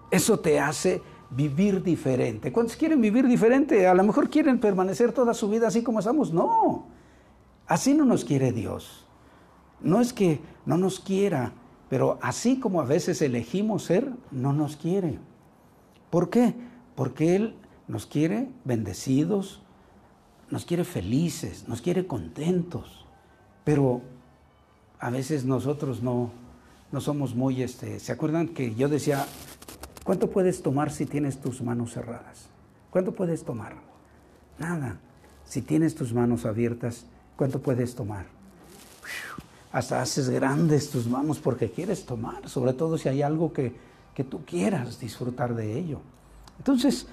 Eso 0.09 0.39
te 0.39 0.59
hace 0.59 1.03
vivir 1.29 1.83
diferente. 1.83 2.51
¿Cuántos 2.51 2.75
quieren 2.75 3.01
vivir 3.01 3.27
diferente? 3.27 3.87
A 3.87 3.93
lo 3.93 4.03
mejor 4.03 4.29
quieren 4.29 4.59
permanecer 4.59 5.11
toda 5.11 5.33
su 5.33 5.49
vida 5.49 5.67
así 5.67 5.83
como 5.83 5.99
estamos. 5.99 6.33
No, 6.33 6.87
así 7.67 7.93
no 7.93 8.05
nos 8.05 8.25
quiere 8.25 8.51
Dios. 8.51 9.05
No 9.81 10.01
es 10.01 10.11
que 10.13 10.41
no 10.65 10.77
nos 10.77 10.99
quiera, 10.99 11.53
pero 11.89 12.19
así 12.21 12.59
como 12.59 12.81
a 12.81 12.85
veces 12.85 13.21
elegimos 13.21 13.83
ser, 13.83 14.11
no 14.31 14.53
nos 14.53 14.75
quiere. 14.75 15.19
¿Por 16.09 16.29
qué? 16.29 16.53
Porque 16.95 17.35
Él 17.35 17.55
nos 17.87 18.05
quiere 18.05 18.49
bendecidos, 18.65 19.61
nos 20.49 20.65
quiere 20.65 20.83
felices, 20.83 21.67
nos 21.67 21.81
quiere 21.81 22.07
contentos. 22.07 23.05
Pero 23.63 24.01
a 24.99 25.09
veces 25.09 25.45
nosotros 25.45 26.01
no, 26.01 26.31
no 26.91 27.01
somos 27.01 27.35
muy, 27.35 27.61
este, 27.61 27.99
¿se 27.99 28.11
acuerdan 28.11 28.49
que 28.49 28.75
yo 28.75 28.89
decía, 28.89 29.25
¿cuánto 30.09 30.31
puedes 30.31 30.63
tomar 30.63 30.89
si 30.89 31.05
tienes 31.05 31.39
tus 31.39 31.61
manos 31.61 31.93
cerradas? 31.93 32.47
¿Cuánto 32.89 33.11
puedes 33.11 33.43
tomar? 33.43 33.75
Nada. 34.57 34.97
Si 35.45 35.61
tienes 35.61 35.93
tus 35.93 36.15
manos 36.15 36.47
abiertas, 36.47 37.05
¿cuánto 37.37 37.61
puedes 37.61 37.93
tomar? 37.93 38.25
Hasta 39.71 40.01
haces 40.01 40.31
grandes 40.31 40.89
tus 40.89 41.05
manos 41.05 41.37
porque 41.37 41.69
quieres 41.69 42.07
tomar, 42.07 42.49
sobre 42.49 42.73
todo 42.73 42.97
si 42.97 43.07
hay 43.07 43.21
algo 43.21 43.53
que, 43.53 43.75
que 44.15 44.23
tú 44.23 44.43
quieras 44.45 44.99
disfrutar 44.99 45.53
de 45.53 45.77
ello. 45.77 46.01
Entonces, 46.57 47.05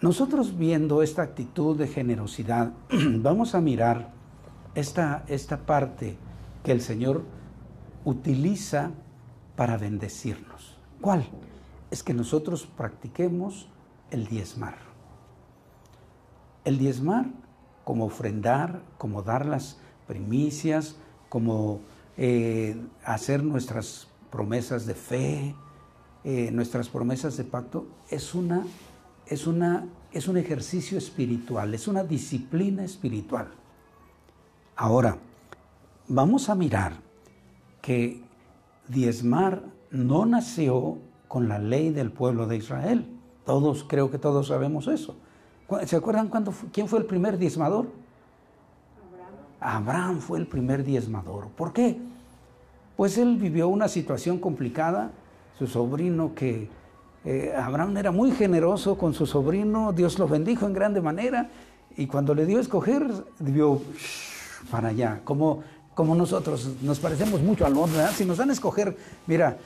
nosotros 0.00 0.56
viendo 0.56 1.02
esta 1.02 1.20
actitud 1.20 1.76
de 1.76 1.88
generosidad, 1.88 2.72
vamos 3.18 3.54
a 3.54 3.60
mirar 3.60 4.14
esta, 4.74 5.26
esta 5.28 5.58
parte 5.58 6.16
que 6.62 6.72
el 6.72 6.80
Señor 6.80 7.22
utiliza 8.06 8.92
para 9.56 9.76
bendecirnos. 9.76 10.78
¿Cuál? 11.02 11.26
Es 11.94 12.02
que 12.02 12.12
nosotros 12.12 12.66
practiquemos 12.66 13.68
el 14.10 14.26
diezmar. 14.26 14.74
El 16.64 16.76
diezmar 16.76 17.26
como 17.84 18.06
ofrendar, 18.06 18.82
como 18.98 19.22
dar 19.22 19.46
las 19.46 19.78
primicias, 20.08 20.96
como 21.28 21.82
eh, 22.16 22.76
hacer 23.04 23.44
nuestras 23.44 24.08
promesas 24.32 24.86
de 24.86 24.94
fe, 24.96 25.54
eh, 26.24 26.50
nuestras 26.50 26.88
promesas 26.88 27.36
de 27.36 27.44
pacto, 27.44 27.86
es, 28.10 28.34
una, 28.34 28.66
es, 29.28 29.46
una, 29.46 29.86
es 30.10 30.26
un 30.26 30.36
ejercicio 30.36 30.98
espiritual, 30.98 31.74
es 31.74 31.86
una 31.86 32.02
disciplina 32.02 32.82
espiritual. 32.82 33.52
Ahora, 34.74 35.16
vamos 36.08 36.48
a 36.48 36.56
mirar 36.56 36.94
que 37.80 38.20
diezmar 38.88 39.62
no 39.92 40.26
nació 40.26 40.98
con 41.28 41.48
la 41.48 41.58
ley 41.58 41.90
del 41.90 42.10
pueblo 42.10 42.46
de 42.46 42.56
Israel. 42.56 43.06
Todos, 43.44 43.84
creo 43.84 44.10
que 44.10 44.18
todos 44.18 44.48
sabemos 44.48 44.86
eso. 44.88 45.16
¿Se 45.86 45.96
acuerdan 45.96 46.28
cuándo, 46.28 46.52
quién 46.72 46.88
fue 46.88 46.98
el 46.98 47.06
primer 47.06 47.38
diezmador? 47.38 47.86
Abraham. 49.60 49.86
Abraham 49.88 50.18
fue 50.20 50.38
el 50.38 50.46
primer 50.46 50.84
diezmador. 50.84 51.48
¿Por 51.48 51.72
qué? 51.72 51.98
Pues 52.96 53.18
él 53.18 53.36
vivió 53.36 53.68
una 53.68 53.88
situación 53.88 54.38
complicada. 54.38 55.10
Su 55.58 55.66
sobrino 55.66 56.34
que 56.34 56.68
eh, 57.24 57.54
Abraham 57.56 57.96
era 57.96 58.10
muy 58.10 58.32
generoso 58.32 58.98
con 58.98 59.14
su 59.14 59.24
sobrino, 59.24 59.92
Dios 59.92 60.18
lo 60.18 60.28
bendijo 60.28 60.66
en 60.66 60.74
grande 60.74 61.00
manera 61.00 61.48
y 61.96 62.06
cuando 62.06 62.34
le 62.34 62.44
dio 62.44 62.58
a 62.58 62.60
escoger, 62.60 63.06
dio 63.38 63.80
para 64.70 64.88
allá, 64.88 65.20
como, 65.24 65.62
como 65.94 66.14
nosotros 66.14 66.70
nos 66.82 66.98
parecemos 66.98 67.40
mucho 67.40 67.64
al 67.64 67.76
otro, 67.78 67.94
Si 68.14 68.26
nos 68.26 68.36
dan 68.36 68.50
a 68.50 68.52
escoger, 68.52 68.96
mira, 69.26 69.56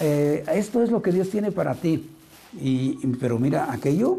eh, 0.00 0.44
esto 0.54 0.82
es 0.82 0.90
lo 0.90 1.02
que 1.02 1.12
Dios 1.12 1.30
tiene 1.30 1.52
para 1.52 1.74
ti, 1.74 2.10
y, 2.60 2.94
pero 3.18 3.38
mira, 3.38 3.72
aquello 3.72 4.18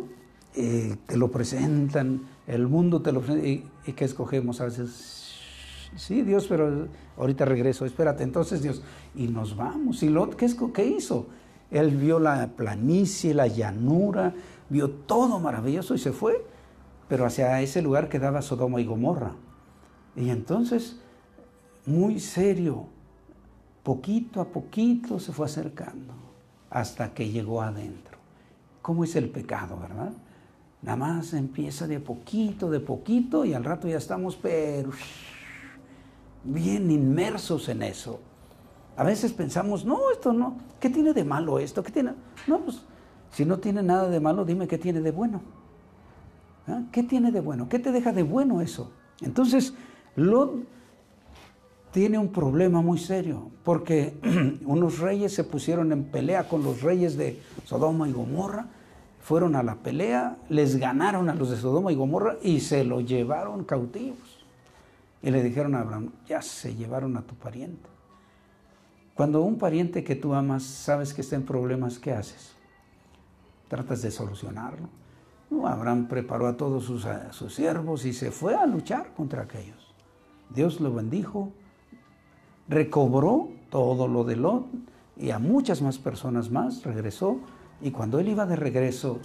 eh, 0.56 0.96
te 1.06 1.18
lo 1.18 1.30
presentan, 1.30 2.22
el 2.48 2.68
mundo 2.68 3.02
te 3.02 3.12
lo 3.12 3.22
presenta, 3.22 3.48
y, 3.48 3.94
¿qué 3.94 4.06
escogemos? 4.06 4.62
A 4.62 4.66
veces, 4.66 5.36
sí, 5.96 6.22
Dios, 6.22 6.48
pero 6.48 6.88
ahorita 7.18 7.46
regreso, 7.46 7.86
espérate, 7.86 8.24
entonces 8.24 8.62
Dios, 8.62 8.82
y 9.16 9.28
nos 9.28 9.56
vamos, 9.56 10.04
y 10.04 10.10
Lot, 10.10 10.36
¿qué, 10.36 10.48
qué 10.74 10.86
hizo? 10.86 11.28
Él 11.72 11.92
vio 11.98 12.20
la 12.20 12.48
planicie, 12.56 13.34
la 13.34 13.48
llanura, 13.48 14.34
vio 14.70 14.90
todo 14.90 15.40
maravilloso 15.40 15.96
y 15.96 16.00
se 16.00 16.12
fue, 16.12 16.46
pero 17.08 17.26
hacia 17.26 17.62
ese 17.62 17.82
lugar 17.82 18.10
quedaba 18.10 18.42
Sodoma 18.42 18.82
y 18.82 18.86
Gomorra. 18.86 19.34
Y 20.16 20.30
entonces, 20.30 20.98
muy 21.86 22.20
serio, 22.20 22.88
poquito 23.88 24.42
a 24.42 24.50
poquito 24.50 25.18
se 25.18 25.32
fue 25.32 25.46
acercando 25.46 26.14
hasta 26.70 27.14
que 27.14 27.30
llegó 27.30 27.62
adentro. 27.62 28.18
¿Cómo 28.82 29.06
es 29.06 29.16
el 29.16 29.30
pecado, 29.30 29.80
verdad? 29.80 30.12
Nada 30.82 30.98
más 30.98 31.34
empieza 31.34 31.88
de 31.88 32.02
poquito, 32.02 32.70
de 32.70 32.82
poquito 32.82 33.46
y 33.46 33.54
al 33.54 33.64
rato 33.64 33.88
ya 33.88 33.96
estamos 33.96 34.36
pero 34.36 34.92
bien 36.44 36.92
inmersos 36.92 37.70
en 37.70 37.82
eso. 37.82 38.20
A 38.98 39.06
veces 39.06 39.32
pensamos, 39.32 39.86
no, 39.86 40.12
esto 40.12 40.34
no, 40.34 40.58
¿qué 40.82 40.90
tiene 40.90 41.14
de 41.14 41.24
malo 41.24 41.58
esto? 41.58 41.82
¿Qué 41.82 41.94
tiene? 41.94 42.12
No, 42.46 42.60
pues 42.60 42.82
si 43.32 43.46
no 43.46 43.58
tiene 43.58 43.84
nada 43.84 44.10
de 44.10 44.20
malo, 44.20 44.44
dime 44.44 44.68
qué 44.68 44.78
tiene 44.78 45.00
de 45.00 45.12
bueno. 45.12 45.40
¿Ah? 46.68 46.82
¿Qué 46.92 47.04
tiene 47.04 47.32
de 47.32 47.40
bueno? 47.40 47.70
¿Qué 47.70 47.80
te 47.80 47.94
deja 47.94 48.12
de 48.12 48.24
bueno 48.24 48.60
eso? 48.60 48.92
Entonces, 49.22 49.74
tiene 51.92 52.18
un 52.18 52.32
problema 52.32 52.82
muy 52.82 52.98
serio, 52.98 53.52
porque 53.64 54.18
unos 54.66 55.00
reyes 55.00 55.34
se 55.34 55.44
pusieron 55.44 55.92
en 55.92 56.06
pelea 56.06 56.48
con 56.48 56.64
los 56.64 56.82
reyes 56.82 57.18
de 57.18 57.42
Sodoma 57.66 58.08
y 58.08 58.12
Gomorra, 58.12 58.68
fueron 59.22 59.56
a 59.56 59.64
la 59.64 59.76
pelea, 59.76 60.38
les 60.48 60.78
ganaron 60.78 61.30
a 61.30 61.36
los 61.36 61.50
de 61.50 61.58
Sodoma 61.58 61.92
y 61.92 61.96
Gomorra 61.96 62.38
y 62.42 62.62
se 62.62 62.84
lo 62.84 63.02
llevaron 63.02 63.66
cautivos. 63.66 64.46
Y 65.22 65.32
le 65.32 65.44
dijeron 65.44 65.76
a 65.76 65.82
Abraham, 65.82 66.12
ya 66.28 66.42
se 66.42 66.76
llevaron 66.76 67.18
a 67.18 67.24
tu 67.24 67.36
pariente. 67.36 67.90
Cuando 69.16 69.42
un 69.42 69.58
pariente 69.58 70.04
que 70.04 70.16
tú 70.16 70.34
amas 70.34 70.64
sabes 70.64 71.14
que 71.14 71.22
está 71.22 71.36
en 71.36 71.44
problemas, 71.44 72.00
¿qué 72.00 72.14
haces? 72.14 72.54
Tratas 73.68 74.02
de 74.02 74.12
solucionarlo. 74.12 74.88
Abraham 75.66 76.08
preparó 76.08 76.48
a 76.48 76.56
todos 76.56 76.84
sus, 76.86 77.08
sus 77.32 77.54
siervos 77.54 78.06
y 78.06 78.14
se 78.14 78.32
fue 78.32 78.56
a 78.56 78.66
luchar 78.66 79.14
contra 79.14 79.42
aquellos. 79.42 79.94
Dios 80.50 80.80
lo 80.80 80.94
bendijo, 80.94 81.52
recobró 82.70 83.50
todo 83.70 84.08
lo 84.08 84.24
de 84.24 84.36
Lot 84.36 84.68
y 85.16 85.32
a 85.32 85.40
muchas 85.40 85.82
más 85.82 85.98
personas 85.98 86.52
más 86.52 86.84
regresó. 86.84 87.40
Y 87.82 87.92
cuando 87.92 88.20
él 88.20 88.30
iba 88.30 88.46
de 88.46 88.56
regreso, 88.56 89.20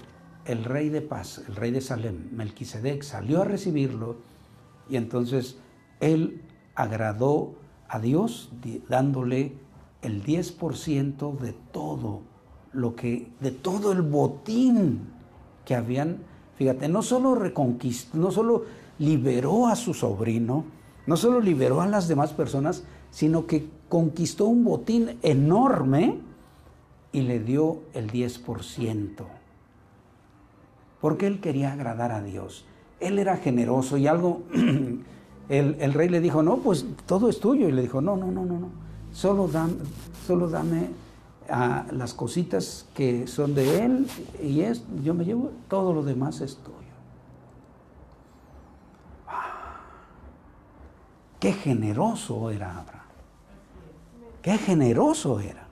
el 0.45 0.65
rey 0.65 0.89
de 0.89 1.01
paz, 1.01 1.43
el 1.49 1.57
rey 1.57 1.71
de 1.71 1.81
Salem, 1.81 2.29
Melquisedec, 2.33 3.03
salió 3.03 3.43
a 3.43 3.45
recibirlo 3.45 4.17
y 4.89 4.97
entonces 4.97 5.59
él 6.01 6.43
agradó 6.75 7.55
a 7.89 7.99
Dios 7.99 8.51
dándole 8.89 9.57
el 10.03 10.25
10% 10.25 11.39
de 11.39 11.53
todo 11.73 12.23
lo 12.73 12.97
que, 12.97 13.31
de 13.41 13.51
todo 13.51 13.93
el 13.93 14.03
botín 14.03 15.13
que 15.65 15.75
habían, 15.75 16.19
fíjate, 16.57 16.89
no 16.89 17.03
solo 17.03 17.35
reconquistó, 17.35 18.19
no 18.19 18.31
solo 18.31 18.65
liberó 18.99 19.69
a 19.69 19.77
su 19.77 19.95
sobrino, 19.95 20.65
no 21.07 21.17
solo 21.17 21.41
liberó 21.41 21.81
a 21.81 21.87
las 21.87 22.09
demás 22.09 22.33
personas, 22.33 22.85
sino 23.13 23.47
que 23.47 23.69
conquistó 23.89 24.47
un 24.47 24.65
botín 24.65 25.19
enorme 25.23 26.19
y 27.13 27.21
le 27.21 27.39
dio 27.39 27.83
el 27.93 28.11
10%. 28.11 29.25
Porque 31.01 31.27
él 31.27 31.41
quería 31.41 31.75
agradar 31.75 32.11
a 32.11 32.23
Dios. 32.23 32.65
Él 33.01 33.19
era 33.19 33.37
generoso 33.37 33.99
y 33.99 34.07
algo, 34.07 34.43
el, 35.49 35.93
rey 35.93 36.09
le 36.09 36.21
dijo, 36.21 36.43
no, 36.43 36.57
pues 36.59 36.87
todo 37.07 37.29
es 37.29 37.39
tuyo. 37.39 37.69
Y 37.69 37.73
le 37.73 37.83
dijo, 37.83 38.01
no, 38.01 38.17
no, 38.17 38.31
no, 38.31 38.47
no, 38.47 38.59
no. 38.59 38.69
Solo 39.13 39.47
dame, 39.47 39.75
solo 40.27 40.49
dame 40.49 40.89
a 41.51 41.85
las 41.93 42.15
cositas 42.15 42.89
que 42.95 43.27
son 43.27 43.55
de 43.55 43.85
él 43.85 44.07
y 44.43 44.61
es, 44.63 44.85
yo 45.05 45.13
me 45.13 45.27
llevo, 45.27 45.51
todo 45.69 45.93
lo 45.93 46.03
demás 46.03 46.41
es 46.41 46.57
tuyo. 46.57 46.79
Qué 51.39 51.53
generoso 51.53 52.51
era 52.51 52.79
Abraham. 52.79 53.02
Qué 54.43 54.59
generoso 54.59 55.41
era. 55.41 55.69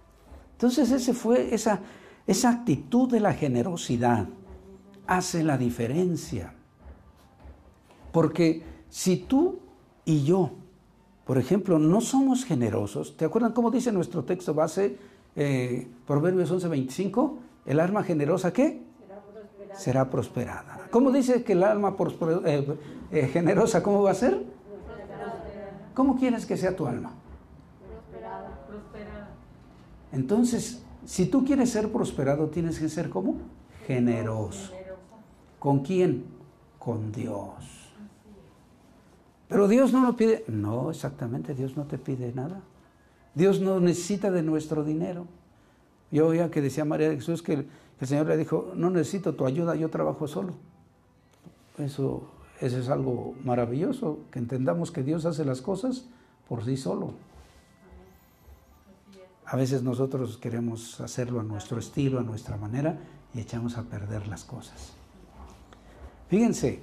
Entonces 0.52 0.90
ese 0.90 1.12
fue 1.12 1.54
esa, 1.54 1.80
esa 2.26 2.50
actitud 2.50 3.10
de 3.10 3.20
la 3.20 3.34
generosidad 3.34 4.28
hace 5.06 5.42
la 5.42 5.58
diferencia. 5.58 6.54
Porque 8.12 8.62
si 8.88 9.16
tú 9.16 9.58
y 10.04 10.24
yo, 10.24 10.52
por 11.24 11.38
ejemplo, 11.38 11.78
no 11.78 12.00
somos 12.00 12.44
generosos, 12.44 13.16
¿te 13.16 13.24
acuerdan 13.24 13.52
cómo 13.52 13.70
dice 13.70 13.92
nuestro 13.92 14.24
texto 14.24 14.54
base? 14.54 14.96
eh, 15.36 15.88
Proverbios 16.06 16.50
11:25, 16.50 17.38
el 17.66 17.80
alma 17.80 18.02
generosa, 18.02 18.52
¿qué? 18.52 18.82
Será 19.74 20.10
prosperada. 20.10 20.88
¿Cómo 20.90 21.12
dice 21.12 21.44
que 21.44 21.52
el 21.52 21.62
alma 21.62 21.96
eh, 22.44 22.78
eh, 23.12 23.26
generosa, 23.28 23.82
cómo 23.82 24.02
va 24.02 24.10
a 24.10 24.14
ser? 24.14 24.44
¿Cómo 25.94 26.16
quieres 26.16 26.46
que 26.46 26.56
sea 26.56 26.74
tu 26.74 26.86
alma? 26.86 27.12
Entonces, 30.12 30.82
si 31.04 31.26
tú 31.26 31.44
quieres 31.44 31.70
ser 31.70 31.90
prosperado, 31.90 32.48
tienes 32.48 32.78
que 32.78 32.88
ser 32.88 33.10
como 33.10 33.36
generoso. 33.86 34.72
¿Con 35.58 35.80
quién? 35.80 36.24
Con 36.78 37.12
Dios. 37.12 37.54
Pero 39.48 39.66
Dios 39.66 39.92
no 39.92 40.02
lo 40.02 40.16
pide. 40.16 40.44
No, 40.46 40.90
exactamente, 40.90 41.54
Dios 41.54 41.76
no 41.76 41.84
te 41.84 41.98
pide 41.98 42.32
nada. 42.32 42.62
Dios 43.34 43.60
no 43.60 43.80
necesita 43.80 44.30
de 44.30 44.42
nuestro 44.42 44.84
dinero. 44.84 45.26
Yo 46.10 46.28
oía 46.28 46.50
que 46.50 46.60
decía 46.60 46.84
María 46.84 47.08
de 47.08 47.16
Jesús 47.16 47.42
que 47.42 47.52
el, 47.54 47.68
Señor 48.02 48.26
le 48.26 48.36
dijo, 48.36 48.72
no 48.74 48.90
necesito 48.90 49.34
tu 49.34 49.46
ayuda, 49.46 49.74
yo 49.74 49.90
trabajo 49.90 50.26
solo. 50.26 50.54
Eso, 51.78 52.28
eso 52.60 52.78
es 52.78 52.88
algo 52.88 53.34
maravilloso, 53.44 54.20
que 54.30 54.38
entendamos 54.38 54.90
que 54.90 55.02
Dios 55.02 55.26
hace 55.26 55.44
las 55.44 55.60
cosas 55.60 56.06
por 56.48 56.64
sí 56.64 56.76
solo. 56.76 57.14
A 59.50 59.56
veces 59.56 59.82
nosotros 59.82 60.38
queremos 60.38 61.00
hacerlo 61.00 61.40
a 61.40 61.42
nuestro 61.42 61.80
estilo, 61.80 62.20
a 62.20 62.22
nuestra 62.22 62.56
manera, 62.56 63.00
y 63.34 63.40
echamos 63.40 63.76
a 63.76 63.82
perder 63.82 64.28
las 64.28 64.44
cosas. 64.44 64.92
Fíjense, 66.28 66.80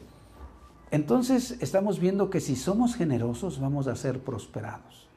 entonces 0.92 1.56
estamos 1.62 2.02
viendo 2.02 2.30
que 2.30 2.42
si 2.42 2.58
somos 2.58 2.96
generosos 2.96 3.62
vamos 3.62 3.88
a 3.88 3.96
ser 3.96 4.20
prosperados. 4.20 5.08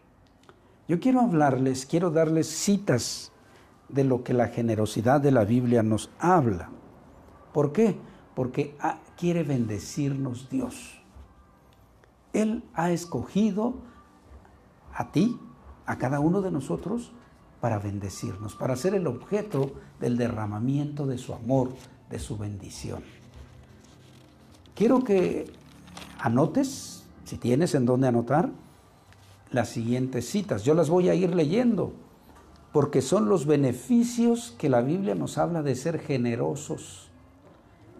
Yo 0.86 1.00
quiero 1.00 1.22
hablarles, 1.22 1.86
quiero 1.86 2.12
darles 2.12 2.46
citas 2.46 3.32
de 3.88 4.04
lo 4.04 4.22
que 4.22 4.32
la 4.32 4.46
generosidad 4.46 5.20
de 5.20 5.32
la 5.32 5.44
Biblia 5.44 5.82
nos 5.82 6.08
habla. 6.20 6.70
¿Por 7.52 7.72
qué? 7.72 7.96
Porque 8.36 8.76
quiere 9.16 9.42
bendecirnos 9.42 10.48
Dios. 10.50 11.02
Él 12.32 12.62
ha 12.74 12.92
escogido 12.92 13.74
a 14.94 15.10
ti, 15.10 15.36
a 15.84 15.98
cada 15.98 16.20
uno 16.20 16.42
de 16.42 16.52
nosotros, 16.52 17.10
para 17.60 17.78
bendecirnos, 17.78 18.54
para 18.54 18.76
ser 18.76 18.94
el 18.94 19.06
objeto 19.06 19.72
del 20.00 20.16
derramamiento 20.16 21.06
de 21.06 21.18
su 21.18 21.34
amor, 21.34 21.70
de 22.08 22.18
su 22.18 22.38
bendición. 22.38 23.02
Quiero 24.74 25.04
que 25.04 25.50
anotes, 26.18 27.04
si 27.24 27.36
tienes 27.36 27.74
en 27.74 27.84
dónde 27.84 28.08
anotar, 28.08 28.50
las 29.52 29.68
siguientes 29.68 30.28
citas. 30.28 30.64
Yo 30.64 30.74
las 30.74 30.88
voy 30.88 31.08
a 31.08 31.14
ir 31.14 31.34
leyendo 31.34 31.92
porque 32.72 33.02
son 33.02 33.28
los 33.28 33.46
beneficios 33.46 34.54
que 34.58 34.68
la 34.68 34.80
Biblia 34.80 35.14
nos 35.14 35.38
habla 35.38 35.62
de 35.62 35.74
ser 35.74 35.98
generosos. 35.98 37.08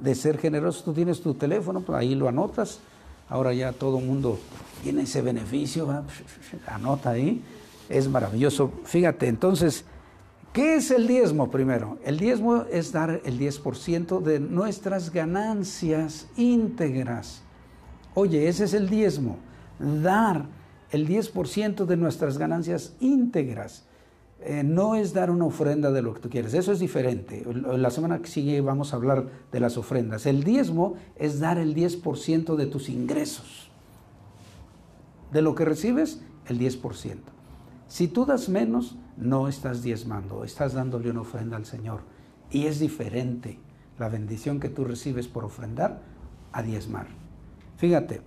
De 0.01 0.15
ser 0.15 0.39
generosos, 0.39 0.85
tú 0.85 0.93
tienes 0.93 1.21
tu 1.21 1.35
teléfono, 1.35 1.81
pues 1.81 1.99
ahí 1.99 2.15
lo 2.15 2.29
anotas. 2.29 2.81
Ahora 3.29 3.53
ya 3.53 3.73
todo 3.73 3.99
el 3.99 4.07
mundo 4.07 4.39
tiene 4.83 5.03
ese 5.03 5.23
beneficio, 5.23 6.05
anota 6.67 7.11
ahí. 7.11 7.43
Es 7.91 8.09
maravilloso. 8.09 8.73
Fíjate, 8.85 9.27
entonces, 9.27 9.85
¿qué 10.53 10.77
es 10.77 10.93
el 10.93 11.09
diezmo 11.09 11.51
primero? 11.51 11.99
El 12.05 12.19
diezmo 12.19 12.63
es 12.71 12.93
dar 12.93 13.21
el 13.25 13.39
10% 13.39 14.23
de 14.23 14.39
nuestras 14.39 15.13
ganancias 15.13 16.29
íntegras. 16.37 17.43
Oye, 18.15 18.49
ese 18.49 18.65
es 18.65 18.75
el 18.75 18.89
diezmo. 18.89 19.39
Dar 19.81 20.47
el 20.93 21.09
10% 21.09 21.85
de 21.85 21.97
nuestras 21.97 22.39
ganancias 22.39 22.95
íntegras. 23.01 23.85
Eh, 24.43 24.63
no 24.63 24.95
es 24.95 25.13
dar 25.13 25.31
una 25.31 25.45
ofrenda 25.45 25.91
de 25.91 26.01
lo 26.01 26.15
que 26.15 26.21
tú 26.21 26.31
quieres, 26.31 26.55
eso 26.55 26.73
es 26.73 26.79
diferente. 26.79 27.45
La 27.77 27.91
semana 27.91 28.21
que 28.21 28.29
sigue 28.29 28.61
vamos 28.63 28.93
a 28.93 28.97
hablar 28.97 29.27
de 29.53 29.61
las 29.61 29.77
ofrendas. 29.77 30.25
El 30.27 30.45
diezmo 30.45 30.95
es 31.17 31.41
dar 31.41 31.59
el 31.59 31.75
10% 31.75 32.57
de 32.57 32.67
tus 32.67 32.89
ingresos. 32.89 33.71
De 35.31 35.43
lo 35.43 35.55
que 35.55 35.65
recibes, 35.65 36.23
el 36.47 36.59
10%. 36.59 37.19
Si 37.91 38.07
tú 38.07 38.25
das 38.25 38.49
menos, 38.49 38.95
no 39.17 39.49
estás 39.49 39.83
diezmando, 39.83 40.45
estás 40.45 40.75
dándole 40.75 41.11
una 41.11 41.23
ofrenda 41.23 41.57
al 41.57 41.67
Señor. 41.67 42.03
Y 42.49 42.67
es 42.67 42.79
diferente 42.79 43.59
la 43.99 44.09
bendición 44.09 44.61
que 44.61 44.69
tú 44.69 44.85
recibes 44.85 45.27
por 45.27 45.45
ofrendar 45.45 46.01
a 46.53 46.63
diezmar. 46.63 47.09
Fíjate, 47.79 48.21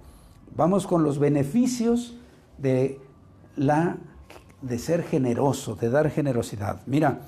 vamos 0.54 0.86
con 0.86 1.04
los 1.04 1.18
beneficios 1.18 2.18
de, 2.58 3.00
la, 3.56 3.96
de 4.62 4.80
ser 4.80 5.02
generoso, 5.02 5.76
de 5.76 5.90
dar 5.90 6.10
generosidad. 6.10 6.82
Mira, 6.86 7.22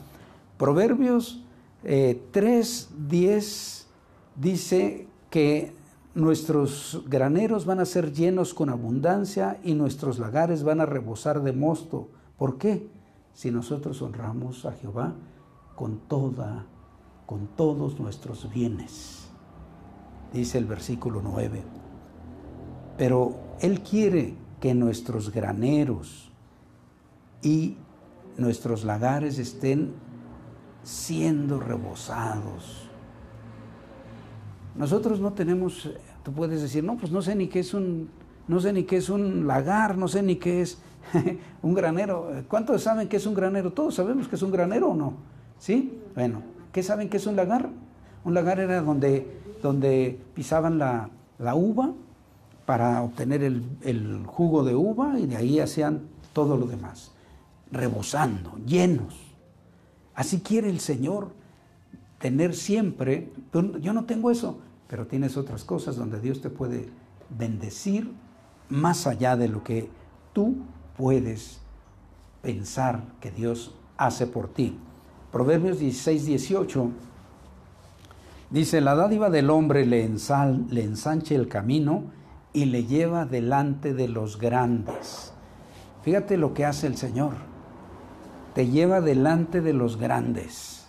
Proverbios 0.57 1.41
eh, 1.85 2.21
3, 2.31 2.89
10 3.07 3.87
dice 4.35 5.07
que 5.29 5.73
nuestros 6.15 7.01
graneros 7.07 7.65
van 7.65 7.79
a 7.79 7.85
ser 7.85 8.11
llenos 8.11 8.53
con 8.53 8.69
abundancia 8.69 9.57
y 9.63 9.73
nuestros 9.73 10.19
lagares 10.19 10.63
van 10.63 10.81
a 10.81 10.85
rebosar 10.85 11.41
de 11.41 11.53
mosto. 11.53 12.09
¿Por 12.37 12.57
qué? 12.57 12.89
Si 13.33 13.51
nosotros 13.51 14.01
honramos 14.01 14.65
a 14.65 14.73
Jehová 14.73 15.13
con 15.75 15.99
toda, 16.07 16.65
con 17.25 17.47
todos 17.47 17.99
nuestros 17.99 18.49
bienes. 18.51 19.29
Dice 20.33 20.57
el 20.57 20.65
versículo 20.65 21.21
9. 21.23 21.63
Pero 22.97 23.35
Él 23.59 23.81
quiere 23.81 24.35
que 24.59 24.73
nuestros 24.73 25.31
graneros 25.31 26.31
y 27.41 27.77
nuestros 28.37 28.83
lagares 28.83 29.37
estén 29.37 29.93
siendo 30.83 31.59
rebosados. 31.59 32.89
Nosotros 34.75 35.19
no 35.19 35.33
tenemos, 35.33 35.89
tú 36.23 36.33
puedes 36.33 36.61
decir, 36.61 36.83
no, 36.83 36.97
pues 36.97 37.11
no 37.11 37.21
sé 37.21 37.35
ni 37.35 37.47
qué 37.47 37.59
es 37.59 37.73
un, 37.73 38.09
no 38.47 38.59
sé 38.59 38.73
ni 38.73 38.83
qué 38.83 38.97
es 38.97 39.09
un 39.09 39.47
lagar, 39.47 39.97
no 39.97 40.07
sé 40.07 40.21
ni 40.21 40.35
qué 40.35 40.61
es 40.61 40.79
un 41.61 41.73
granero. 41.73 42.29
¿Cuántos 42.47 42.83
saben 42.83 43.07
qué 43.07 43.17
es 43.17 43.25
un 43.25 43.33
granero? 43.33 43.71
Todos 43.73 43.95
sabemos 43.95 44.27
que 44.27 44.35
es 44.35 44.41
un 44.41 44.51
granero 44.51 44.89
o 44.89 44.95
no. 44.95 45.13
¿Sí? 45.59 46.01
Bueno, 46.15 46.41
¿qué 46.71 46.83
saben 46.83 47.09
qué 47.09 47.17
es 47.17 47.27
un 47.27 47.35
lagar? 47.35 47.69
Un 48.23 48.33
lagar 48.33 48.59
era 48.59 48.81
donde, 48.81 49.27
donde 49.61 50.19
pisaban 50.33 50.77
la, 50.77 51.09
la 51.37 51.55
uva 51.55 51.93
para 52.65 53.01
obtener 53.03 53.43
el, 53.43 54.23
jugo 54.25 54.63
de 54.63 54.75
uva 54.75 55.19
y 55.19 55.27
de 55.27 55.37
ahí 55.37 55.59
hacían 55.59 56.01
todo 56.33 56.57
lo 56.57 56.65
demás, 56.65 57.11
rebosando, 57.71 58.57
llenos. 58.65 59.15
Así 60.15 60.39
quiere 60.39 60.69
el 60.69 60.79
Señor 60.79 61.29
tener 62.19 62.55
siempre, 62.55 63.31
yo 63.81 63.93
no 63.93 64.05
tengo 64.05 64.31
eso, 64.31 64.59
pero 64.87 65.05
tienes 65.05 65.37
otras 65.37 65.63
cosas 65.63 65.95
donde 65.95 66.19
Dios 66.19 66.41
te 66.41 66.49
puede 66.49 66.89
bendecir 67.37 68.11
más 68.69 69.05
allá 69.05 69.35
de 69.35 69.47
lo 69.47 69.63
que 69.63 69.89
tú 70.33 70.55
puedes 70.97 71.59
pensar 72.41 73.03
que 73.19 73.31
Dios 73.31 73.73
hace 73.97 74.27
por 74.27 74.47
ti. 74.47 74.77
Proverbios 75.31 75.79
16, 75.79 76.25
18 76.25 76.89
dice, 78.49 78.81
la 78.81 78.95
dádiva 78.95 79.29
del 79.29 79.49
hombre 79.49 79.85
le, 79.85 80.03
ensal, 80.03 80.65
le 80.69 80.83
ensanche 80.83 81.35
el 81.35 81.47
camino 81.47 82.03
y 82.53 82.65
le 82.65 82.85
lleva 82.85 83.25
delante 83.25 83.93
de 83.93 84.07
los 84.07 84.39
grandes. 84.39 85.33
Fíjate 86.03 86.37
lo 86.37 86.53
que 86.53 86.65
hace 86.65 86.87
el 86.87 86.97
Señor. 86.97 87.33
Te 88.53 88.67
lleva 88.67 89.01
delante 89.01 89.59
de 89.59 89.73
los 89.73 89.97
grandes. 89.97 90.85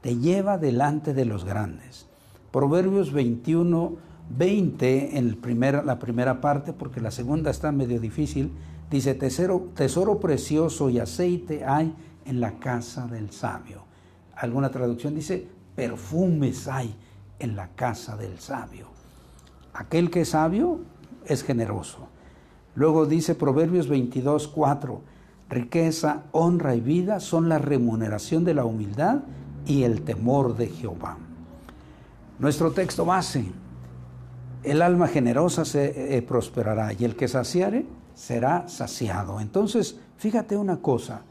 Te 0.00 0.16
lleva 0.16 0.58
delante 0.58 1.14
de 1.14 1.24
los 1.24 1.44
grandes. 1.44 2.06
Proverbios 2.50 3.12
21, 3.12 3.96
20, 4.36 5.18
en 5.18 5.38
la 5.84 5.98
primera 5.98 6.40
parte, 6.40 6.72
porque 6.72 7.00
la 7.00 7.10
segunda 7.10 7.50
está 7.50 7.70
medio 7.70 8.00
difícil, 8.00 8.50
dice, 8.90 9.14
tesoro, 9.14 9.70
tesoro 9.74 10.20
precioso 10.20 10.90
y 10.90 10.98
aceite 10.98 11.64
hay 11.64 11.94
en 12.24 12.40
la 12.40 12.58
casa 12.58 13.06
del 13.06 13.30
sabio. 13.30 13.84
Alguna 14.34 14.70
traducción 14.70 15.14
dice, 15.14 15.46
perfumes 15.74 16.68
hay 16.68 16.94
en 17.38 17.56
la 17.56 17.68
casa 17.68 18.16
del 18.16 18.38
sabio. 18.38 18.88
Aquel 19.72 20.10
que 20.10 20.22
es 20.22 20.30
sabio 20.30 20.80
es 21.24 21.42
generoso. 21.42 22.08
Luego 22.74 23.06
dice 23.06 23.34
Proverbios 23.34 23.88
22, 23.88 24.48
4, 24.48 25.00
riqueza, 25.48 26.24
honra 26.32 26.74
y 26.74 26.80
vida 26.80 27.20
son 27.20 27.48
la 27.48 27.58
remuneración 27.58 28.44
de 28.44 28.54
la 28.54 28.64
humildad 28.64 29.20
y 29.66 29.82
el 29.84 30.02
temor 30.02 30.56
de 30.56 30.68
Jehová. 30.68 31.16
Nuestro 32.38 32.72
texto 32.72 33.04
base, 33.04 33.46
el 34.62 34.82
alma 34.82 35.08
generosa 35.08 35.64
se 35.64 36.16
eh, 36.16 36.22
prosperará 36.22 36.92
y 36.92 37.04
el 37.04 37.16
que 37.16 37.28
saciare 37.28 37.86
será 38.16 38.66
saciado. 38.66 39.38
Entonces, 39.40 39.96
fíjate 40.16 40.56
una 40.56 40.78
cosa, 40.78 41.22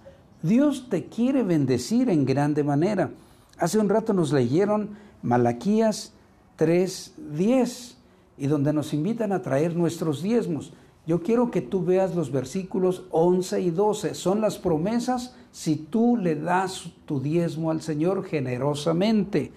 Dios 0.42 0.88
te 0.90 1.08
quiere 1.08 1.44
bendecir 1.44 2.10
en 2.10 2.26
grande 2.26 2.64
manera. 2.64 3.10
Hace 3.58 3.80
un 3.80 3.90
rato 3.90 4.14
nos 4.14 4.32
leyeron 4.32 4.92
Malaquías 5.24 6.14
3:10 6.58 7.96
y 8.38 8.48
donde 8.48 8.72
nos 8.72 8.94
invitan 8.94 9.32
a 9.34 9.42
traer 9.42 9.76
nuestros 9.76 10.22
diezmos. 10.22 10.72
Yo 11.08 11.22
quiero 11.22 11.52
que 11.52 11.62
tú 11.62 11.84
veas 11.84 12.16
los 12.16 12.32
versículos 12.32 13.04
11 13.12 13.62
y 13.62 13.72
12. 13.72 14.14
Son 14.14 14.42
las 14.42 14.58
promesas 14.58 15.36
si 15.52 15.76
tú 15.76 16.18
le 16.18 16.36
das 16.36 16.90
tu 17.06 17.20
diezmo 17.20 17.72
al 17.72 17.82
Señor 17.82 18.24
generosamente. 18.26 19.52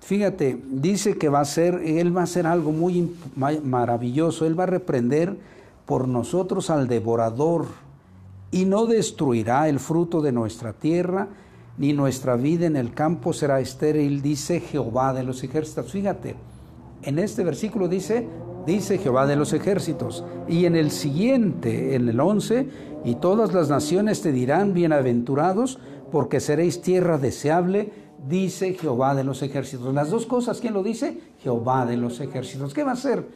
Fíjate, 0.00 0.60
dice 0.70 1.16
que 1.16 1.28
va 1.28 1.40
a 1.40 1.44
ser, 1.44 1.74
Él 1.84 2.16
va 2.16 2.22
a 2.22 2.24
hacer 2.24 2.46
algo 2.46 2.72
muy 2.72 3.16
maravilloso, 3.64 4.46
Él 4.46 4.58
va 4.58 4.64
a 4.64 4.66
reprender 4.66 5.36
por 5.86 6.08
nosotros 6.08 6.70
al 6.70 6.88
devorador 6.88 7.66
y 8.50 8.64
no 8.64 8.86
destruirá 8.86 9.68
el 9.68 9.80
fruto 9.80 10.22
de 10.22 10.32
nuestra 10.32 10.72
tierra, 10.72 11.28
ni 11.76 11.92
nuestra 11.92 12.36
vida 12.36 12.66
en 12.66 12.76
el 12.76 12.94
campo 12.94 13.32
será 13.32 13.60
estéril, 13.60 14.22
dice 14.22 14.60
Jehová 14.60 15.12
de 15.12 15.24
los 15.24 15.42
ejércitos. 15.42 15.90
Fíjate, 15.90 16.36
en 17.02 17.18
este 17.18 17.42
versículo 17.42 17.88
dice, 17.88 18.28
dice 18.64 18.98
Jehová 18.98 19.26
de 19.26 19.36
los 19.36 19.52
ejércitos. 19.52 20.24
Y 20.48 20.66
en 20.66 20.76
el 20.76 20.90
siguiente, 20.90 21.96
en 21.96 22.08
el 22.08 22.20
11, 22.20 22.68
y 23.04 23.16
todas 23.16 23.52
las 23.52 23.68
naciones 23.68 24.22
te 24.22 24.30
dirán, 24.30 24.72
bienaventurados, 24.72 25.80
porque 26.12 26.38
seréis 26.38 26.80
tierra 26.80 27.18
deseable, 27.18 27.92
dice 28.28 28.74
Jehová 28.74 29.14
de 29.14 29.24
los 29.24 29.42
ejércitos. 29.42 29.92
Las 29.92 30.10
dos 30.10 30.26
cosas, 30.26 30.60
¿quién 30.60 30.74
lo 30.74 30.82
dice? 30.82 31.20
Jehová 31.40 31.86
de 31.86 31.96
los 31.96 32.20
ejércitos. 32.20 32.72
¿Qué 32.72 32.84
va 32.84 32.92
a 32.92 32.94
hacer? 32.94 33.26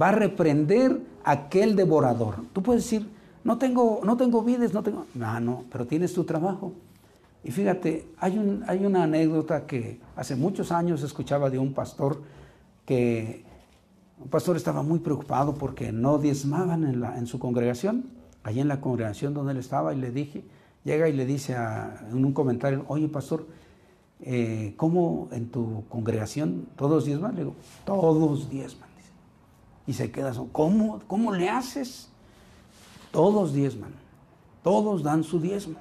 Va 0.00 0.08
a 0.08 0.12
reprender 0.12 1.00
aquel 1.24 1.76
devorador. 1.76 2.36
Tú 2.52 2.62
puedes 2.62 2.84
decir, 2.84 3.08
no 3.44 3.58
tengo, 3.58 4.00
no 4.04 4.16
tengo 4.16 4.42
vides, 4.42 4.72
no 4.72 4.82
tengo... 4.82 5.06
No, 5.14 5.40
no, 5.40 5.64
pero 5.70 5.86
tienes 5.86 6.12
tu 6.14 6.24
trabajo. 6.24 6.72
Y 7.42 7.50
fíjate, 7.50 8.08
hay, 8.18 8.38
un, 8.38 8.64
hay 8.66 8.84
una 8.84 9.04
anécdota 9.04 9.66
que 9.66 10.00
hace 10.16 10.34
muchos 10.34 10.72
años 10.72 11.02
escuchaba 11.02 11.50
de 11.50 11.58
un 11.58 11.74
pastor 11.74 12.22
que 12.86 13.44
un 14.18 14.28
pastor 14.28 14.56
estaba 14.56 14.82
muy 14.82 15.00
preocupado 15.00 15.54
porque 15.54 15.92
no 15.92 16.18
diezmaban 16.18 16.84
en, 16.84 17.00
la, 17.00 17.18
en 17.18 17.26
su 17.26 17.38
congregación, 17.38 18.06
allí 18.42 18.60
en 18.60 18.68
la 18.68 18.80
congregación 18.80 19.34
donde 19.34 19.52
él 19.52 19.58
estaba, 19.58 19.92
y 19.92 19.98
le 19.98 20.10
dije, 20.10 20.44
llega 20.84 21.08
y 21.08 21.12
le 21.12 21.26
dice 21.26 21.54
en 22.10 22.24
un 22.24 22.32
comentario, 22.32 22.84
oye 22.88 23.08
pastor, 23.08 23.46
eh, 24.20 24.74
¿cómo 24.76 25.28
en 25.32 25.48
tu 25.50 25.84
congregación 25.88 26.66
todos 26.76 27.04
diezman? 27.04 27.34
Le 27.34 27.40
digo, 27.40 27.54
todos 27.84 28.48
diezman. 28.48 28.88
Y 29.86 29.92
se 29.92 30.10
queda, 30.10 30.32
¿cómo, 30.52 31.00
¿cómo 31.06 31.32
le 31.32 31.48
haces? 31.48 32.08
Todos 33.10 33.52
diezman, 33.52 33.92
todos 34.62 35.02
dan 35.02 35.22
su 35.24 35.40
diezmo. 35.40 35.78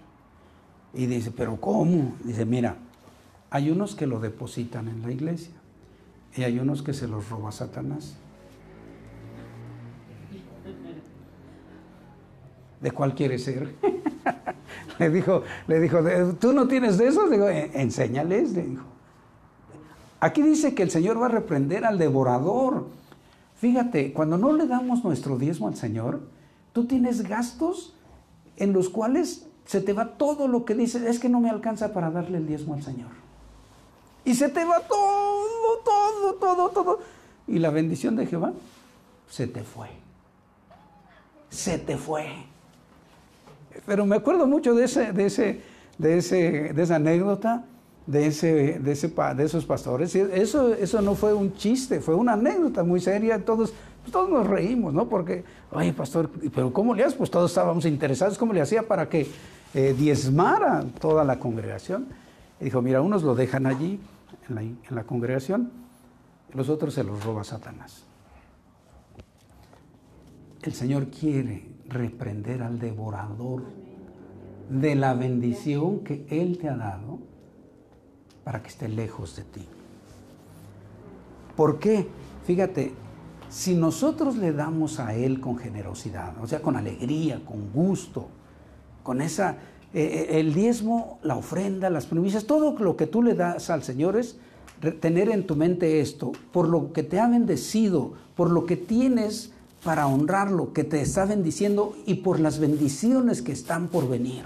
Y 0.94 1.06
dice, 1.08 1.32
pero 1.32 1.60
¿cómo? 1.60 2.14
Dice, 2.24 2.46
mira, 2.46 2.78
hay 3.50 3.70
unos 3.70 3.96
que 3.96 4.06
lo 4.06 4.20
depositan 4.20 4.88
en 4.88 5.02
la 5.02 5.12
iglesia 5.12 5.54
y 6.36 6.44
hay 6.44 6.60
unos 6.60 6.82
que 6.82 6.94
se 6.94 7.08
los 7.08 7.30
roba 7.30 7.52
Satanás. 7.52 8.16
¿De 12.82 12.92
cuál 12.92 13.16
quieres 13.16 13.44
ser? 13.44 13.76
le 15.00 15.10
dijo, 15.10 15.44
le 15.68 15.80
dijo, 15.80 16.00
¿tú 16.40 16.52
no 16.52 16.68
tienes 16.68 16.98
de 16.98 17.08
esos? 17.08 17.32
Digo, 17.32 17.48
enséñales, 17.48 18.52
le 18.52 18.64
dijo. 18.64 18.84
Aquí 20.20 20.42
dice 20.42 20.74
que 20.74 20.84
el 20.84 20.92
Señor 20.92 21.22
va 21.22 21.28
a 21.28 21.30
reprender 21.30 21.86
al 21.86 21.98
devorador. 21.98 22.88
Fíjate, 23.64 24.12
cuando 24.12 24.38
no 24.38 24.52
le 24.52 24.68
damos 24.68 25.06
nuestro 25.06 25.38
diezmo 25.38 25.70
al 25.70 25.78
Señor, 25.78 26.20
tú 26.74 26.86
tienes 26.86 27.22
gastos 27.22 27.96
en 28.58 28.74
los 28.74 28.90
cuales 28.90 29.48
se 29.64 29.80
te 29.80 29.94
va 29.94 30.18
todo 30.18 30.50
lo 30.50 30.66
que 30.66 30.76
dices, 30.76 31.04
es 31.04 31.18
que 31.18 31.30
no 31.30 31.40
me 31.40 31.50
alcanza 31.50 31.94
para 31.94 32.12
darle 32.12 32.40
el 32.40 32.46
diezmo 32.46 32.74
al 32.74 32.84
Señor. 32.84 33.12
Y 34.26 34.36
se 34.36 34.50
te 34.50 34.66
va 34.66 34.82
todo, 34.82 35.80
todo, 35.86 36.34
todo, 36.34 36.70
todo. 36.72 37.00
Y 37.48 37.60
la 37.60 37.70
bendición 37.70 38.18
de 38.18 38.26
Jehová 38.26 38.52
se 39.30 39.48
te 39.48 39.64
fue. 39.64 39.88
Se 41.50 41.80
te 41.80 41.96
fue. 41.96 42.28
Pero 43.86 44.06
me 44.06 44.18
acuerdo 44.18 44.46
mucho 44.46 44.76
de, 44.76 44.84
ese, 44.84 45.14
de, 45.14 45.28
ese, 45.28 45.62
de, 45.98 46.18
ese, 46.18 46.74
de 46.74 46.84
esa 46.84 46.96
anécdota 46.96 47.64
de, 48.06 48.28
ese, 48.28 48.80
de, 48.80 48.92
ese, 48.92 49.08
de 49.08 49.44
esos 49.44 49.66
pastores. 49.66 50.16
Eso, 50.16 50.74
eso 50.74 51.02
no 51.02 51.16
fue 51.16 51.34
un 51.34 51.54
chiste, 51.54 52.02
fue 52.02 52.16
una 52.16 52.34
anécdota 52.34 52.84
muy 52.84 53.00
seria. 53.00 53.44
Todos, 53.44 53.74
todos 54.12 54.30
nos 54.30 54.48
reímos, 54.48 54.94
¿no? 54.94 55.08
Porque, 55.08 55.44
oye, 55.72 55.94
pastor, 55.94 56.30
¿pero 56.54 56.74
cómo 56.74 56.94
le 56.94 57.04
haces? 57.04 57.18
Pues 57.18 57.32
todos 57.32 57.52
estábamos 57.52 57.86
interesados. 57.86 58.38
¿Cómo 58.38 58.54
le 58.54 58.62
hacía 58.62 58.88
para 58.88 59.10
que 59.10 59.28
eh, 59.74 59.96
diezmara 59.98 60.84
toda 61.00 61.24
la 61.24 61.40
congregación? 61.40 62.08
Y 62.60 62.66
dijo, 62.66 62.82
mira, 62.82 63.02
unos 63.02 63.24
lo 63.24 63.36
dejan 63.36 63.66
allí, 63.66 64.00
en 64.50 64.56
la, 64.56 64.62
en 64.62 64.78
la 64.90 65.04
congregación, 65.04 65.72
y 66.54 66.58
los 66.58 66.70
otros 66.70 66.94
se 66.94 67.04
los 67.04 67.24
roba 67.24 67.44
Satanás. 67.44 68.04
El 70.62 70.74
Señor 70.74 71.08
quiere 71.08 71.68
reprender 71.90 72.64
al 72.64 72.80
devorador 72.80 73.64
de 74.70 74.96
la 74.96 75.14
bendición 75.14 76.00
que 76.00 76.26
Él 76.30 76.58
te 76.58 76.70
ha 76.70 76.78
dado 76.78 77.20
para 78.44 78.62
que 78.62 78.70
esté 78.70 78.88
lejos 78.88 79.36
de 79.36 79.44
ti. 79.44 79.68
¿Por 81.56 81.80
qué? 81.80 82.08
Fíjate, 82.46 82.94
si 83.50 83.76
nosotros 83.76 84.36
le 84.36 84.52
damos 84.52 85.00
a 85.00 85.14
Él 85.14 85.40
con 85.40 85.58
generosidad, 85.58 86.34
o 86.42 86.48
sea, 86.48 86.62
con 86.62 86.76
alegría, 86.76 87.46
con 87.46 87.72
gusto, 87.72 88.28
con 89.04 89.22
esa, 89.22 89.52
eh, 89.94 90.28
eh, 90.30 90.40
el 90.40 90.54
diezmo, 90.54 91.20
la 91.22 91.36
ofrenda, 91.36 91.90
las 91.90 92.08
primicias, 92.08 92.46
todo 92.46 92.78
lo 92.80 92.98
que 92.98 93.06
tú 93.06 93.22
le 93.22 93.36
das 93.36 93.70
al 93.70 93.84
Señor 93.84 94.18
es 94.18 94.38
tener 95.00 95.30
en 95.30 95.46
tu 95.46 95.56
mente 95.56 96.02
esto, 96.02 96.32
por 96.52 96.68
lo 96.68 96.92
que 96.92 97.04
te 97.04 97.20
ha 97.20 97.28
bendecido, 97.28 98.14
por 98.36 98.50
lo 98.50 98.66
que 98.66 98.76
tienes 98.76 99.54
para 99.84 100.08
honrarlo, 100.08 100.74
que 100.74 100.84
te 100.84 101.02
está 101.02 101.26
bendiciendo 101.26 101.96
y 102.06 102.16
por 102.16 102.40
las 102.40 102.60
bendiciones 102.60 103.42
que 103.42 103.52
están 103.52 103.88
por 103.88 104.10
venir. 104.10 104.46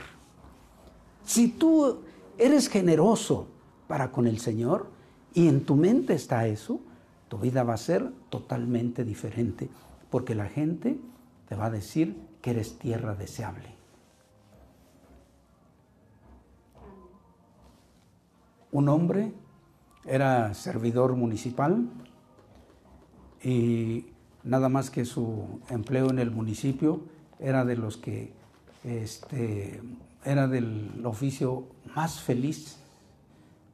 Si 1.26 1.48
tú 1.48 2.00
eres 2.38 2.70
generoso, 2.70 3.48
para 3.88 4.12
con 4.12 4.28
el 4.28 4.40
Señor 4.40 4.90
y 5.34 5.48
en 5.48 5.66
tu 5.66 5.76
mente 5.76 6.14
está 6.14 6.48
eso, 6.48 6.80
tu 7.28 7.38
vida 7.38 7.64
va 7.64 7.74
a 7.74 7.78
ser 7.78 8.12
totalmente 8.30 9.04
diferente, 9.04 9.70
porque 10.10 10.36
la 10.36 10.48
gente 10.48 11.00
te 11.48 11.56
va 11.56 11.66
a 11.66 11.70
decir 11.70 12.18
que 12.42 12.52
eres 12.52 12.78
tierra 12.80 13.16
deseable. 13.16 13.76
Un 18.72 18.90
hombre 18.90 19.34
era 20.06 20.54
servidor 20.54 21.16
municipal 21.16 21.90
y 23.44 24.08
nada 24.44 24.70
más 24.70 24.90
que 24.90 25.06
su 25.06 25.62
empleo 25.70 26.10
en 26.10 26.20
el 26.20 26.32
municipio 26.32 27.02
era 27.40 27.66
de 27.66 27.76
los 27.76 27.98
que 27.98 28.34
este, 28.84 29.82
era 30.24 30.48
del 30.48 31.06
oficio 31.06 31.68
más 31.96 32.22
feliz 32.22 32.80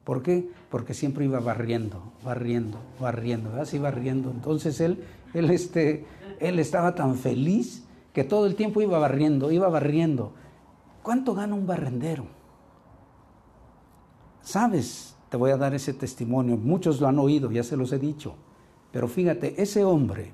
¿Por 0.04 0.22
qué? 0.22 0.50
Porque 0.70 0.92
siempre 0.92 1.24
iba 1.24 1.40
barriendo, 1.40 2.02
barriendo, 2.22 2.78
barriendo, 3.00 3.60
así 3.60 3.78
barriendo. 3.78 4.30
Entonces 4.30 4.80
él, 4.80 5.02
él, 5.32 5.50
este, 5.50 6.04
él 6.40 6.58
estaba 6.58 6.94
tan 6.94 7.16
feliz 7.16 7.84
que 8.12 8.22
todo 8.22 8.46
el 8.46 8.54
tiempo 8.54 8.82
iba 8.82 8.98
barriendo, 8.98 9.50
iba 9.50 9.68
barriendo. 9.68 10.34
¿Cuánto 11.02 11.34
gana 11.34 11.54
un 11.54 11.66
barrendero? 11.66 12.26
¿Sabes? 14.42 15.16
Te 15.30 15.38
voy 15.38 15.50
a 15.50 15.56
dar 15.56 15.74
ese 15.74 15.94
testimonio. 15.94 16.56
Muchos 16.56 17.00
lo 17.00 17.08
han 17.08 17.18
oído, 17.18 17.50
ya 17.50 17.62
se 17.62 17.76
los 17.76 17.90
he 17.92 17.98
dicho. 17.98 18.34
Pero 18.92 19.08
fíjate, 19.08 19.60
ese 19.60 19.84
hombre 19.84 20.32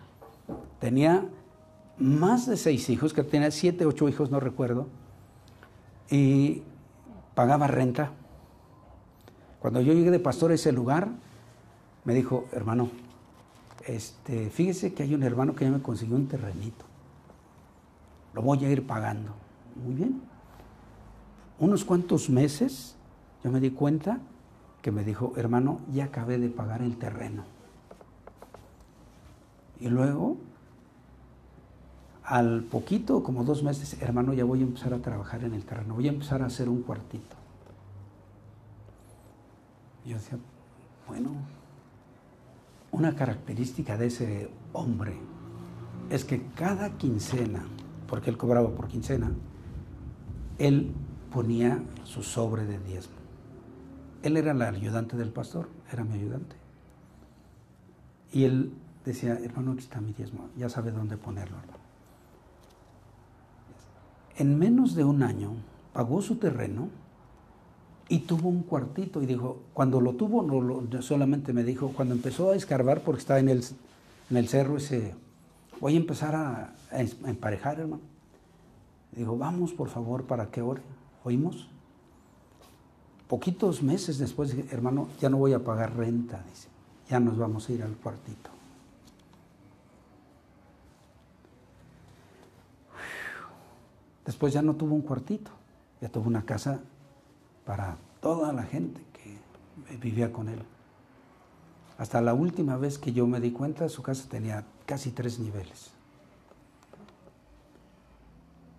tenía 0.80 1.28
más 1.96 2.46
de 2.46 2.56
seis 2.56 2.90
hijos, 2.90 3.12
que 3.14 3.22
tenía 3.22 3.50
siete, 3.50 3.86
ocho 3.86 4.08
hijos, 4.08 4.30
no 4.30 4.40
recuerdo, 4.40 4.88
y 6.10 6.62
pagaba 7.34 7.68
renta 7.68 8.12
cuando 9.60 9.80
yo 9.80 9.92
llegué 9.92 10.10
de 10.10 10.18
pastor 10.18 10.50
a 10.50 10.54
ese 10.54 10.72
lugar, 10.72 11.08
me 12.04 12.14
dijo, 12.14 12.46
hermano, 12.52 12.90
este, 13.86 14.50
fíjese 14.50 14.94
que 14.94 15.02
hay 15.02 15.14
un 15.14 15.22
hermano 15.22 15.54
que 15.54 15.64
ya 15.64 15.70
me 15.70 15.82
consiguió 15.82 16.16
un 16.16 16.26
terrenito. 16.26 16.84
Lo 18.32 18.42
voy 18.42 18.64
a 18.64 18.70
ir 18.70 18.86
pagando. 18.86 19.34
Muy 19.84 19.94
bien. 19.94 20.22
Unos 21.58 21.84
cuantos 21.84 22.30
meses 22.30 22.96
yo 23.44 23.50
me 23.50 23.60
di 23.60 23.70
cuenta 23.70 24.18
que 24.82 24.90
me 24.90 25.04
dijo, 25.04 25.34
hermano, 25.36 25.80
ya 25.92 26.04
acabé 26.04 26.38
de 26.38 26.48
pagar 26.48 26.80
el 26.80 26.96
terreno. 26.96 27.44
Y 29.78 29.88
luego, 29.88 30.36
al 32.24 32.62
poquito, 32.62 33.22
como 33.22 33.44
dos 33.44 33.62
meses, 33.62 34.00
hermano, 34.00 34.32
ya 34.32 34.44
voy 34.44 34.60
a 34.60 34.62
empezar 34.62 34.94
a 34.94 34.98
trabajar 34.98 35.44
en 35.44 35.54
el 35.54 35.64
terreno, 35.64 35.94
voy 35.94 36.08
a 36.08 36.12
empezar 36.12 36.42
a 36.42 36.46
hacer 36.46 36.68
un 36.68 36.82
cuartito. 36.82 37.39
Yo 40.04 40.16
decía, 40.16 40.38
bueno, 41.06 41.30
una 42.90 43.14
característica 43.14 43.96
de 43.96 44.06
ese 44.06 44.50
hombre 44.72 45.14
es 46.08 46.24
que 46.24 46.42
cada 46.56 46.96
quincena, 46.96 47.64
porque 48.08 48.30
él 48.30 48.36
cobraba 48.36 48.70
por 48.74 48.88
quincena, 48.88 49.30
él 50.58 50.92
ponía 51.32 51.82
su 52.04 52.22
sobre 52.22 52.64
de 52.64 52.78
diezmo. 52.78 53.14
Él 54.22 54.36
era 54.36 54.52
el 54.52 54.62
ayudante 54.62 55.16
del 55.16 55.32
pastor, 55.32 55.68
era 55.92 56.04
mi 56.04 56.14
ayudante. 56.14 56.56
Y 58.32 58.44
él 58.44 58.72
decía, 59.04 59.34
hermano, 59.34 59.72
aquí 59.72 59.80
está 59.80 60.00
mi 60.00 60.12
diezmo, 60.12 60.48
ya 60.56 60.68
sabe 60.68 60.90
dónde 60.90 61.16
ponerlo. 61.16 61.56
En 64.36 64.58
menos 64.58 64.94
de 64.94 65.04
un 65.04 65.22
año, 65.22 65.54
pagó 65.92 66.22
su 66.22 66.36
terreno 66.36 66.88
y 68.10 68.18
tuvo 68.18 68.48
un 68.48 68.64
cuartito 68.64 69.22
y 69.22 69.26
dijo, 69.26 69.62
cuando 69.72 70.00
lo 70.00 70.14
tuvo, 70.14 70.42
no, 70.42 71.00
solamente 71.00 71.52
me 71.52 71.62
dijo, 71.62 71.92
cuando 71.94 72.12
empezó 72.12 72.50
a 72.50 72.56
escarbar, 72.56 73.02
porque 73.02 73.20
estaba 73.20 73.38
en 73.38 73.48
el, 73.48 73.64
en 74.30 74.36
el 74.36 74.48
cerro 74.48 74.78
ese, 74.78 75.14
voy 75.80 75.94
a 75.94 75.96
empezar 75.96 76.34
a, 76.34 76.74
emparejar, 76.90 77.78
hermano. 77.78 78.02
Dijo, 79.12 79.38
vamos 79.38 79.72
por 79.72 79.88
favor 79.88 80.24
para 80.24 80.50
que 80.50 80.60
ore. 80.60 80.82
¿Oímos? 81.22 81.68
Poquitos 83.28 83.80
meses 83.80 84.18
después, 84.18 84.56
hermano, 84.72 85.06
ya 85.20 85.30
no 85.30 85.36
voy 85.36 85.52
a 85.52 85.62
pagar 85.62 85.96
renta, 85.96 86.42
dice, 86.50 86.66
ya 87.08 87.20
nos 87.20 87.38
vamos 87.38 87.68
a 87.68 87.72
ir 87.72 87.82
al 87.84 87.92
cuartito. 87.92 88.50
Después 94.26 94.52
ya 94.52 94.62
no 94.62 94.74
tuvo 94.74 94.96
un 94.96 95.02
cuartito, 95.02 95.52
ya 96.00 96.08
tuvo 96.08 96.26
una 96.26 96.42
casa 96.42 96.80
para 97.70 97.98
toda 98.20 98.52
la 98.52 98.64
gente 98.64 99.00
que 99.12 99.96
vivía 99.98 100.32
con 100.32 100.48
él. 100.48 100.60
Hasta 101.98 102.20
la 102.20 102.34
última 102.34 102.76
vez 102.76 102.98
que 102.98 103.12
yo 103.12 103.28
me 103.28 103.38
di 103.38 103.52
cuenta, 103.52 103.88
su 103.88 104.02
casa 104.02 104.28
tenía 104.28 104.64
casi 104.86 105.12
tres 105.12 105.38
niveles. 105.38 105.92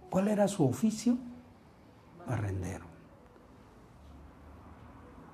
¿Cuál 0.10 0.28
era 0.28 0.46
su 0.50 0.66
oficio? 0.66 1.18
Barrendero. 2.28 2.84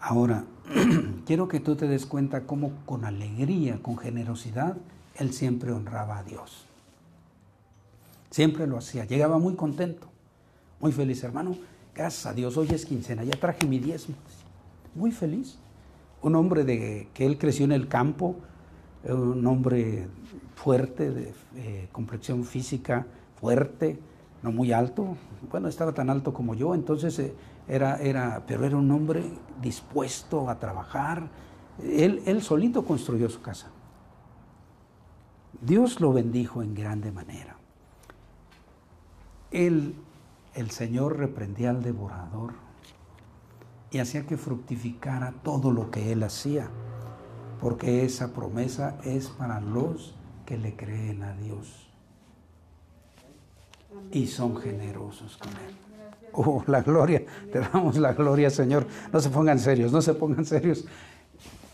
Ahora, 0.01 0.43
quiero 1.25 1.47
que 1.47 1.59
tú 1.59 1.75
te 1.75 1.87
des 1.87 2.05
cuenta 2.05 2.45
cómo 2.45 2.73
con 2.85 3.05
alegría, 3.05 3.81
con 3.81 3.97
generosidad, 3.97 4.77
él 5.15 5.33
siempre 5.33 5.71
honraba 5.71 6.19
a 6.19 6.23
Dios. 6.23 6.67
Siempre 8.29 8.67
lo 8.67 8.77
hacía. 8.77 9.05
Llegaba 9.05 9.39
muy 9.39 9.55
contento, 9.55 10.09
muy 10.79 10.91
feliz, 10.91 11.23
hermano. 11.23 11.57
Gracias 11.97 12.27
a 12.27 12.33
Dios, 12.33 12.55
hoy 12.57 12.67
es 12.69 12.86
quincena, 12.86 13.23
ya 13.23 13.36
traje 13.39 13.65
mi 13.65 13.79
diezmo. 13.79 14.13
Muy 14.93 15.12
feliz. 15.12 15.57
Un 16.21 16.36
hombre 16.36 16.63
de, 16.63 17.07
que 17.15 17.25
él 17.25 17.39
creció 17.39 17.65
en 17.65 17.71
el 17.71 17.88
campo, 17.88 18.36
un 19.03 19.47
hombre 19.47 20.07
fuerte, 20.53 21.10
de 21.10 21.33
eh, 21.55 21.89
complexión 21.91 22.43
física 22.43 23.07
fuerte, 23.41 23.99
no 24.43 24.51
muy 24.51 24.73
alto. 24.73 25.17
Bueno, 25.49 25.67
estaba 25.69 25.91
tan 25.91 26.12
alto 26.12 26.36
como 26.36 26.53
yo, 26.53 26.75
entonces 26.75 27.17
eh, 27.17 27.33
era, 27.67 27.97
era, 27.97 28.43
pero 28.45 28.63
era 28.63 28.77
un 28.77 28.91
hombre 28.91 29.23
dispuesto 29.60 30.51
a 30.51 30.60
trabajar. 30.60 31.27
Él, 31.81 32.21
él 32.27 32.43
solito 32.43 32.86
construyó 32.86 33.27
su 33.27 33.41
casa. 33.41 33.71
Dios 35.62 35.99
lo 35.99 36.13
bendijo 36.13 36.62
en 36.62 36.75
grande 36.75 37.12
manera. 37.12 37.57
Él, 39.49 39.95
el 40.57 40.71
Señor 40.71 41.17
reprendía 41.17 41.69
al 41.69 41.83
devorador 41.83 42.53
y 43.91 43.99
hacía 43.99 44.25
que 44.25 44.37
fructificara 44.37 45.35
todo 45.43 45.71
lo 45.71 45.91
que 45.91 46.11
él 46.11 46.23
hacía, 46.23 46.67
porque 47.61 48.03
esa 48.03 48.33
promesa 48.33 48.97
es 49.03 49.27
para 49.27 49.61
los 49.61 50.15
que 50.47 50.57
le 50.57 50.75
creen 50.75 51.21
a 51.21 51.33
Dios 51.35 51.87
y 54.11 54.25
son 54.25 54.57
generosos 54.57 55.37
con 55.37 55.51
él. 55.51 55.75
Oh, 56.33 56.63
la 56.65 56.81
gloria, 56.81 57.23
te 57.51 57.59
damos 57.59 57.97
la 57.97 58.13
gloria, 58.13 58.49
Señor. 58.49 58.87
No 59.13 59.19
se 59.19 59.29
pongan 59.29 59.59
serios, 59.59 59.91
no 59.91 60.01
se 60.01 60.15
pongan 60.15 60.45
serios. 60.45 60.85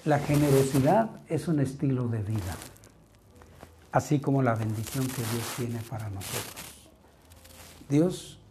La 0.03 0.19
generosidad 0.19 1.09
es 1.27 1.47
un 1.47 1.61
estilo 1.61 2.09
de 2.09 2.21
vida, 2.21 2.57
así 3.93 4.19
como 4.19 4.43
la 4.43 4.55
bendición 4.55 5.07
que 5.07 5.21
Dios 5.21 5.53
tiene 5.55 5.79
para 5.89 6.09
nosotros. 6.09 6.89
Dios 7.87 8.42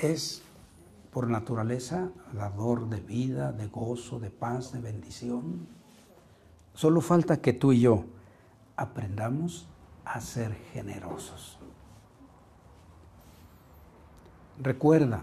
es 0.00 0.42
por 1.12 1.28
naturaleza 1.30 2.10
dador 2.32 2.88
de 2.88 3.00
vida, 3.00 3.52
de 3.52 3.68
gozo, 3.68 4.18
de 4.20 4.30
paz, 4.30 4.72
de 4.72 4.80
bendición. 4.80 5.66
Solo 6.74 7.00
falta 7.00 7.40
que 7.40 7.52
tú 7.52 7.72
y 7.72 7.80
yo 7.80 8.04
aprendamos 8.76 9.66
a 10.04 10.20
ser 10.20 10.54
generosos. 10.72 11.58
Recuerda, 14.58 15.22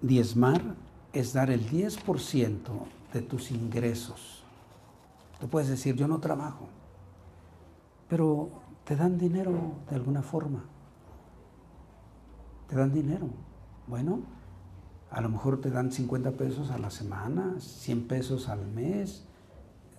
diezmar 0.00 0.62
es 1.12 1.32
dar 1.32 1.50
el 1.50 1.68
10% 1.68 2.58
de 3.12 3.22
tus 3.22 3.50
ingresos. 3.50 4.42
Tú 5.40 5.48
puedes 5.48 5.68
decir, 5.68 5.94
yo 5.94 6.08
no 6.08 6.20
trabajo, 6.20 6.68
pero 8.08 8.48
te 8.84 8.96
dan 8.96 9.18
dinero 9.18 9.72
de 9.88 9.96
alguna 9.96 10.22
forma 10.22 10.64
te 12.68 12.76
dan 12.76 12.92
dinero. 12.92 13.28
Bueno, 13.86 14.22
a 15.10 15.20
lo 15.20 15.30
mejor 15.30 15.60
te 15.60 15.70
dan 15.70 15.90
50 15.90 16.32
pesos 16.32 16.70
a 16.70 16.78
la 16.78 16.90
semana, 16.90 17.56
100 17.58 18.06
pesos 18.06 18.48
al 18.48 18.66
mes. 18.66 19.24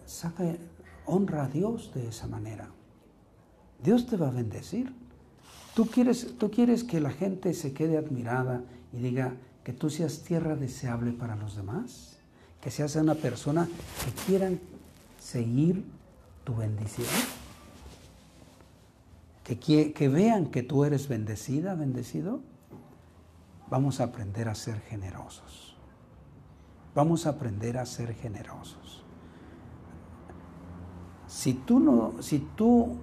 Saca, 0.05 0.55
honra 1.05 1.45
a 1.45 1.47
Dios 1.49 1.91
de 1.93 2.07
esa 2.07 2.27
manera. 2.27 2.69
Dios 3.83 4.05
te 4.07 4.17
va 4.17 4.27
a 4.27 4.31
bendecir. 4.31 4.93
¿Tú 5.73 5.87
quieres, 5.87 6.35
tú 6.37 6.51
quieres 6.51 6.83
que 6.83 6.99
la 6.99 7.11
gente 7.11 7.53
se 7.53 7.73
quede 7.73 7.97
admirada 7.97 8.63
y 8.93 8.97
diga 8.97 9.33
que 9.63 9.73
tú 9.73 9.89
seas 9.89 10.21
tierra 10.21 10.55
deseable 10.55 11.11
para 11.11 11.35
los 11.35 11.55
demás, 11.55 12.17
que 12.61 12.71
seas 12.71 12.95
una 12.95 13.15
persona 13.15 13.67
que 14.03 14.11
quieran 14.25 14.59
seguir 15.19 15.85
tu 16.43 16.55
bendición, 16.55 17.07
que, 19.43 19.93
que 19.93 20.09
vean 20.09 20.47
que 20.47 20.63
tú 20.63 20.85
eres 20.85 21.07
bendecida, 21.07 21.75
bendecido 21.75 22.41
vamos 23.69 23.99
a 23.99 24.05
aprender 24.05 24.49
a 24.49 24.55
ser 24.55 24.81
generosos. 24.81 25.77
Vamos 26.95 27.25
a 27.25 27.31
aprender 27.31 27.77
a 27.77 27.85
ser 27.85 28.13
generosos. 28.13 29.03
Si 31.27 31.53
tú, 31.53 31.79
no, 31.79 32.21
si 32.21 32.39
tú 32.39 32.97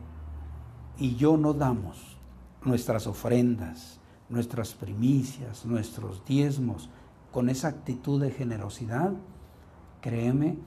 y 0.99 1.15
yo 1.15 1.37
no 1.37 1.55
damos 1.55 2.19
nuestras 2.65 3.07
ofrendas, 3.07 4.01
nuestras 4.29 4.75
primicias, 4.75 5.65
nuestros 5.65 6.25
diezmos 6.25 6.91
con 7.31 7.49
esa 7.49 7.69
actitud 7.69 8.21
de 8.21 8.33
generosidad, 8.33 9.13
créeme 10.01 10.59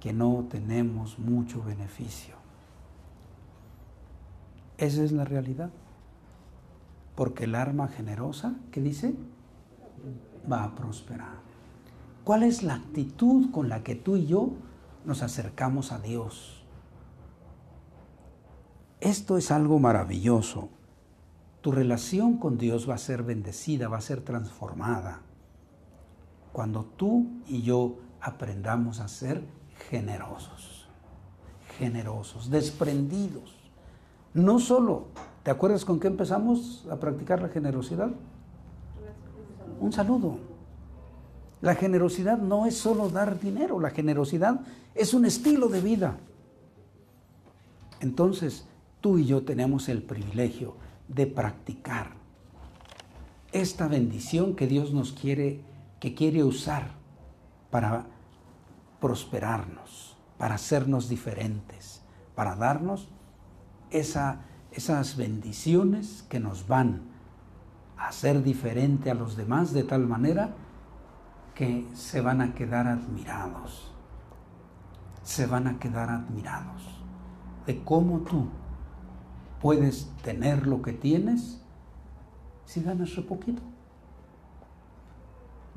que 0.00 0.12
no 0.12 0.46
tenemos 0.48 1.18
mucho 1.18 1.62
beneficio. 1.62 2.36
Esa 4.78 5.02
es 5.04 5.12
la 5.12 5.24
realidad. 5.24 5.70
Porque 7.14 7.44
el 7.44 7.54
arma 7.54 7.88
generosa, 7.88 8.56
¿qué 8.72 8.80
dice? 8.80 9.14
Va 10.50 10.64
a 10.64 10.74
prosperar. 10.74 11.42
¿Cuál 12.24 12.42
es 12.42 12.62
la 12.62 12.74
actitud 12.74 13.50
con 13.50 13.68
la 13.68 13.82
que 13.82 13.94
tú 13.94 14.16
y 14.16 14.26
yo 14.26 14.50
nos 15.04 15.22
acercamos 15.22 15.92
a 15.92 15.98
Dios? 15.98 16.64
Esto 19.00 19.36
es 19.36 19.50
algo 19.50 19.78
maravilloso. 19.78 20.70
Tu 21.60 21.72
relación 21.72 22.38
con 22.38 22.58
Dios 22.58 22.88
va 22.88 22.94
a 22.94 22.98
ser 22.98 23.22
bendecida, 23.22 23.88
va 23.88 23.98
a 23.98 24.02
ser 24.02 24.22
transformada. 24.22 25.22
Cuando 26.52 26.84
tú 26.84 27.26
y 27.46 27.62
yo 27.62 27.98
aprendamos 28.20 29.00
a 29.00 29.08
ser 29.08 29.44
generosos, 29.90 30.88
generosos, 31.78 32.50
desprendidos. 32.50 33.56
No 34.32 34.58
solo 34.58 35.08
¿Te 35.44 35.50
acuerdas 35.50 35.84
con 35.84 36.00
qué 36.00 36.08
empezamos 36.08 36.88
a 36.90 36.96
practicar 36.96 37.42
la 37.42 37.50
generosidad? 37.50 38.10
Un 39.80 39.92
saludo. 39.92 40.38
La 41.60 41.74
generosidad 41.74 42.38
no 42.38 42.66
es 42.66 42.76
solo 42.76 43.08
dar 43.08 43.40
dinero, 43.40 43.80
la 43.80 43.90
generosidad 43.90 44.60
es 44.94 45.14
un 45.14 45.24
estilo 45.24 45.68
de 45.68 45.80
vida. 45.80 46.16
Entonces, 48.00 48.66
tú 49.00 49.18
y 49.18 49.26
yo 49.26 49.44
tenemos 49.44 49.88
el 49.88 50.02
privilegio 50.02 50.76
de 51.08 51.26
practicar 51.26 52.12
esta 53.52 53.88
bendición 53.88 54.56
que 54.56 54.66
Dios 54.66 54.92
nos 54.92 55.12
quiere, 55.12 55.60
que 56.00 56.14
quiere 56.14 56.44
usar 56.44 56.90
para 57.70 58.06
prosperarnos, 59.00 60.16
para 60.36 60.56
hacernos 60.56 61.08
diferentes, 61.08 62.02
para 62.34 62.56
darnos 62.56 63.08
esa 63.90 64.40
esas 64.76 65.16
bendiciones 65.16 66.24
que 66.28 66.40
nos 66.40 66.66
van 66.66 67.02
a 67.96 68.08
hacer 68.08 68.42
diferente 68.42 69.10
a 69.10 69.14
los 69.14 69.36
demás 69.36 69.72
de 69.72 69.84
tal 69.84 70.06
manera 70.06 70.54
que 71.54 71.86
se 71.94 72.20
van 72.20 72.40
a 72.40 72.54
quedar 72.54 72.86
admirados. 72.86 73.92
Se 75.22 75.46
van 75.46 75.66
a 75.66 75.78
quedar 75.78 76.10
admirados 76.10 76.82
de 77.66 77.82
cómo 77.82 78.20
tú 78.20 78.48
puedes 79.60 80.10
tener 80.22 80.66
lo 80.66 80.82
que 80.82 80.92
tienes 80.92 81.62
si 82.66 82.82
ganas 82.82 83.14
re 83.16 83.22
poquito. 83.22 83.62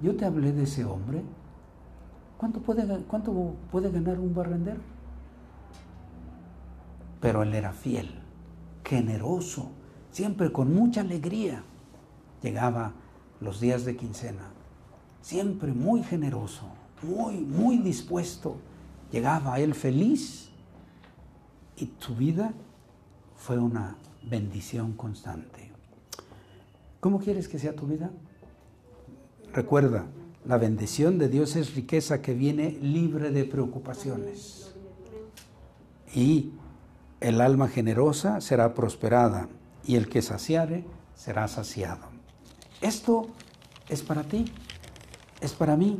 Yo 0.02 0.16
te 0.16 0.26
hablé 0.26 0.52
de 0.52 0.64
ese 0.64 0.86
hombre. 0.86 1.24
¿Cuánto 2.38 2.60
puede, 2.62 2.86
cuánto 3.04 3.34
puede 3.72 3.90
ganar 3.90 4.20
un 4.20 4.34
barrendero? 4.34 4.82
Pero 7.20 7.42
él 7.42 7.54
era 7.56 7.72
fiel 7.72 8.28
generoso, 8.88 9.72
siempre 10.12 10.52
con 10.52 10.74
mucha 10.74 11.02
alegría. 11.02 11.64
Llegaba 12.42 12.94
los 13.40 13.60
días 13.60 13.86
de 13.86 13.96
quincena. 13.96 14.52
Siempre 15.22 15.74
muy 15.74 16.04
generoso, 16.04 16.68
muy, 17.02 17.36
muy 17.38 17.78
dispuesto. 17.78 18.58
Llegaba 19.12 19.60
él 19.60 19.74
feliz 19.74 20.50
y 21.78 21.92
su 22.00 22.16
vida 22.16 22.54
fue 23.36 23.58
una 23.58 23.96
bendición 24.24 24.94
constante. 24.94 25.72
¿Cómo 27.00 27.20
quieres 27.20 27.48
que 27.48 27.60
sea 27.60 27.76
tu 27.76 27.86
vida? 27.86 28.12
Recuerda, 29.54 30.06
la 30.46 30.58
bendición 30.58 31.18
de 31.18 31.30
Dios 31.30 31.56
es 31.56 31.76
riqueza 31.76 32.22
que 32.22 32.34
viene 32.34 32.72
libre 32.82 33.32
de 33.32 33.44
preocupaciones. 33.46 34.74
Y 36.14 36.52
el 37.20 37.42
alma 37.42 37.68
generosa 37.68 38.42
será 38.42 38.74
prosperada 38.74 39.50
y 39.86 39.96
el 39.96 40.10
que 40.10 40.22
saciare 40.22 40.86
será 41.16 41.48
saciado. 41.48 42.17
Esto 42.82 43.28
es 43.90 44.02
para 44.04 44.24
ti, 44.24 44.46
es 45.42 45.54
para 45.54 45.76
mí. 45.76 46.00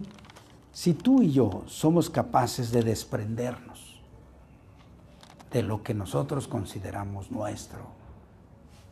Si 0.72 0.94
tú 0.94 1.22
y 1.22 1.32
yo 1.32 1.64
somos 1.66 2.10
capaces 2.10 2.72
de 2.72 2.84
desprendernos 2.84 4.02
de 5.52 5.64
lo 5.64 5.82
que 5.82 5.94
nosotros 5.94 6.48
consideramos 6.48 7.32
nuestro, 7.32 7.88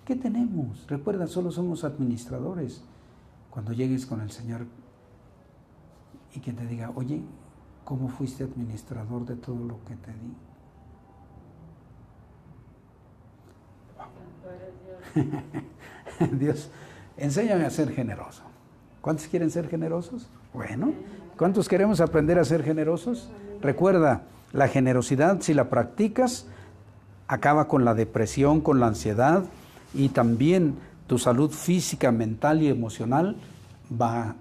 ¿qué 0.04 0.16
tenemos? 0.16 0.88
Recuerda, 0.88 1.28
solo 1.28 1.52
somos 1.52 1.84
administradores. 1.84 2.82
Cuando 3.52 3.72
llegues 3.72 4.06
con 4.06 4.22
el 4.22 4.32
Señor 4.32 4.66
y 6.34 6.40
que 6.40 6.54
te 6.54 6.66
diga, 6.66 6.92
oye, 6.96 7.22
¿cómo 7.84 8.10
fuiste 8.10 8.44
administrador 8.44 9.26
de 9.26 9.36
todo 9.36 9.64
lo 9.64 9.84
que 9.86 9.96
te 9.96 10.12
di? 10.12 10.36
Dios, 16.38 16.70
enséñame 17.18 17.66
a 17.66 17.70
ser 17.70 17.92
generoso. 17.92 18.44
¿Cuántos 19.02 19.28
quieren 19.28 19.52
ser 19.52 19.70
generosos? 19.70 20.28
Bueno, 20.54 20.94
¿cuántos 21.38 21.68
queremos 21.68 22.02
aprender 22.02 22.40
a 22.40 22.46
ser 22.46 22.64
generosos? 22.64 23.30
Recuerda, 23.62 24.24
la 24.52 24.68
generosidad, 24.68 25.42
si 25.42 25.54
la 25.54 25.70
practicas, 25.70 26.48
acaba 27.28 27.68
con 27.68 27.86
la 27.86 27.94
depresión, 27.94 28.62
con 28.62 28.80
la 28.80 28.88
ansiedad 28.88 29.44
y 29.94 30.10
también 30.10 30.76
tu 31.08 31.20
salud 31.20 31.52
física, 31.52 32.12
mental 32.12 32.62
y 32.62 32.68
emocional 32.68 33.36
va 33.90 34.36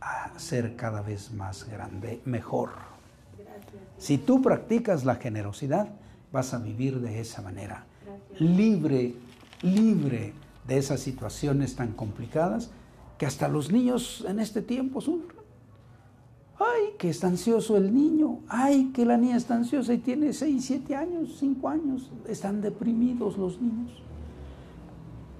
a 0.00 0.30
ser 0.38 0.76
cada 0.76 1.02
vez 1.02 1.32
más 1.32 1.68
grande, 1.68 2.20
mejor. 2.24 2.70
Si 3.98 4.18
tú 4.18 4.42
practicas 4.42 5.04
la 5.04 5.16
generosidad, 5.16 5.88
vas 6.32 6.54
a 6.54 6.58
vivir 6.58 7.00
de 7.00 7.20
esa 7.20 7.42
manera, 7.42 7.84
libre 8.38 9.14
libre 9.62 10.32
de 10.66 10.78
esas 10.78 11.00
situaciones 11.00 11.76
tan 11.76 11.92
complicadas 11.92 12.70
que 13.18 13.26
hasta 13.26 13.48
los 13.48 13.70
niños 13.70 14.24
en 14.28 14.40
este 14.40 14.62
tiempo 14.62 15.00
sufren. 15.00 15.36
Ay, 16.58 16.94
que 16.98 17.10
está 17.10 17.26
ansioso 17.26 17.76
el 17.76 17.94
niño. 17.94 18.40
Ay, 18.48 18.90
que 18.94 19.04
la 19.04 19.16
niña 19.16 19.36
está 19.36 19.54
ansiosa 19.54 19.92
y 19.92 19.98
tiene 19.98 20.32
6, 20.32 20.64
7 20.64 20.96
años, 20.96 21.36
5 21.38 21.68
años. 21.68 22.10
Están 22.26 22.62
deprimidos 22.62 23.36
los 23.36 23.60
niños. 23.60 24.02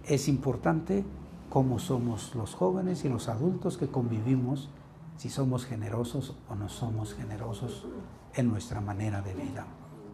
Es 0.04 0.28
importante 0.28 1.04
cómo 1.48 1.78
somos 1.78 2.34
los 2.34 2.54
jóvenes 2.54 3.04
y 3.04 3.08
los 3.08 3.28
adultos 3.28 3.78
que 3.78 3.88
convivimos, 3.88 4.68
si 5.16 5.30
somos 5.30 5.64
generosos 5.64 6.36
o 6.50 6.54
no 6.54 6.68
somos 6.68 7.14
generosos 7.14 7.86
en 8.34 8.48
nuestra 8.48 8.80
manera 8.80 9.22
de 9.22 9.34
vida. 9.34 9.66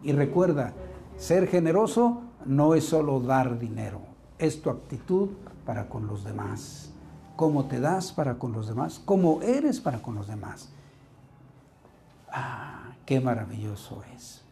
Y 0.03 0.13
recuerda, 0.13 0.73
ser 1.17 1.47
generoso 1.47 2.21
no 2.45 2.75
es 2.75 2.85
solo 2.85 3.19
dar 3.19 3.59
dinero, 3.59 4.01
es 4.37 4.61
tu 4.61 4.69
actitud 4.69 5.29
para 5.65 5.89
con 5.89 6.07
los 6.07 6.23
demás. 6.23 6.91
Cómo 7.35 7.65
te 7.65 7.79
das 7.79 8.11
para 8.11 8.37
con 8.37 8.51
los 8.51 8.67
demás, 8.67 9.01
cómo 9.03 9.41
eres 9.41 9.79
para 9.79 10.01
con 10.01 10.15
los 10.15 10.27
demás. 10.27 10.69
Ah, 12.31 12.93
qué 13.05 13.19
maravilloso 13.19 14.03
es. 14.15 14.43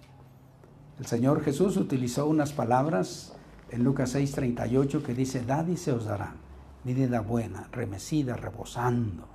El 0.99 1.05
Señor 1.05 1.43
Jesús 1.43 1.77
utilizó 1.77 2.27
unas 2.27 2.53
palabras 2.53 3.33
en 3.69 3.83
Lucas 3.83 4.15
6:38 4.15 5.03
que 5.03 5.13
dice, 5.13 5.43
dad 5.43 5.67
y 5.67 5.77
se 5.77 5.91
os 5.91 6.05
dará, 6.05 6.35
medida 6.83 7.21
buena, 7.21 7.67
remecida, 7.71 8.35
rebosando. 8.35 9.27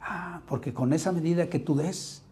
Ah, 0.00 0.40
porque 0.46 0.72
con 0.72 0.92
esa 0.92 1.12
medida 1.12 1.48
que 1.48 1.58
tú 1.58 1.74
des, 1.74 2.22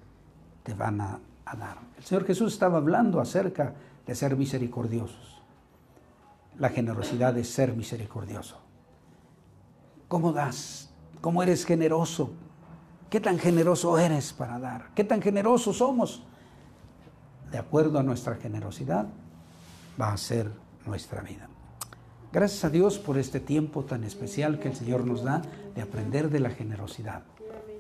te 0.63 0.75
van 0.75 1.01
a, 1.01 1.21
a 1.45 1.57
dar. 1.57 1.79
El 1.97 2.05
Señor 2.05 2.25
Jesús 2.25 2.53
estaba 2.53 2.79
hablando 2.79 3.21
acerca 3.21 3.75
de 4.07 4.15
ser 4.15 4.37
misericordiosos. 4.37 5.38
La 6.59 6.71
generosidad 6.71 7.37
es 7.39 7.49
ser 7.49 7.75
misericordioso. 7.75 8.57
¿Cómo 10.09 10.33
das? 10.33 10.91
¿Cómo 11.21 11.43
eres 11.43 11.65
generoso? 11.65 12.33
¿Qué 13.11 13.21
tan 13.21 13.39
generoso 13.39 13.99
eres 13.99 14.33
para 14.33 14.59
dar? 14.59 14.91
¿Qué 14.95 15.05
tan 15.05 15.23
generosos 15.23 15.79
somos? 15.79 16.25
De 17.53 17.59
acuerdo 17.59 17.99
a 17.99 18.03
nuestra 18.03 18.35
generosidad, 18.37 19.07
va 20.01 20.13
a 20.13 20.17
ser 20.17 20.51
nuestra 20.85 21.23
vida. 21.23 21.49
Gracias 22.33 22.65
a 22.65 22.71
Dios 22.71 22.99
por 22.99 23.19
este 23.19 23.41
tiempo 23.41 23.85
tan 23.85 24.05
especial 24.05 24.59
que 24.59 24.69
el 24.69 24.77
Señor 24.77 25.07
nos 25.07 25.23
da 25.23 25.43
de 25.75 25.83
aprender 25.83 26.29
de 26.29 26.41
la 26.41 26.51
generosidad, 26.51 27.23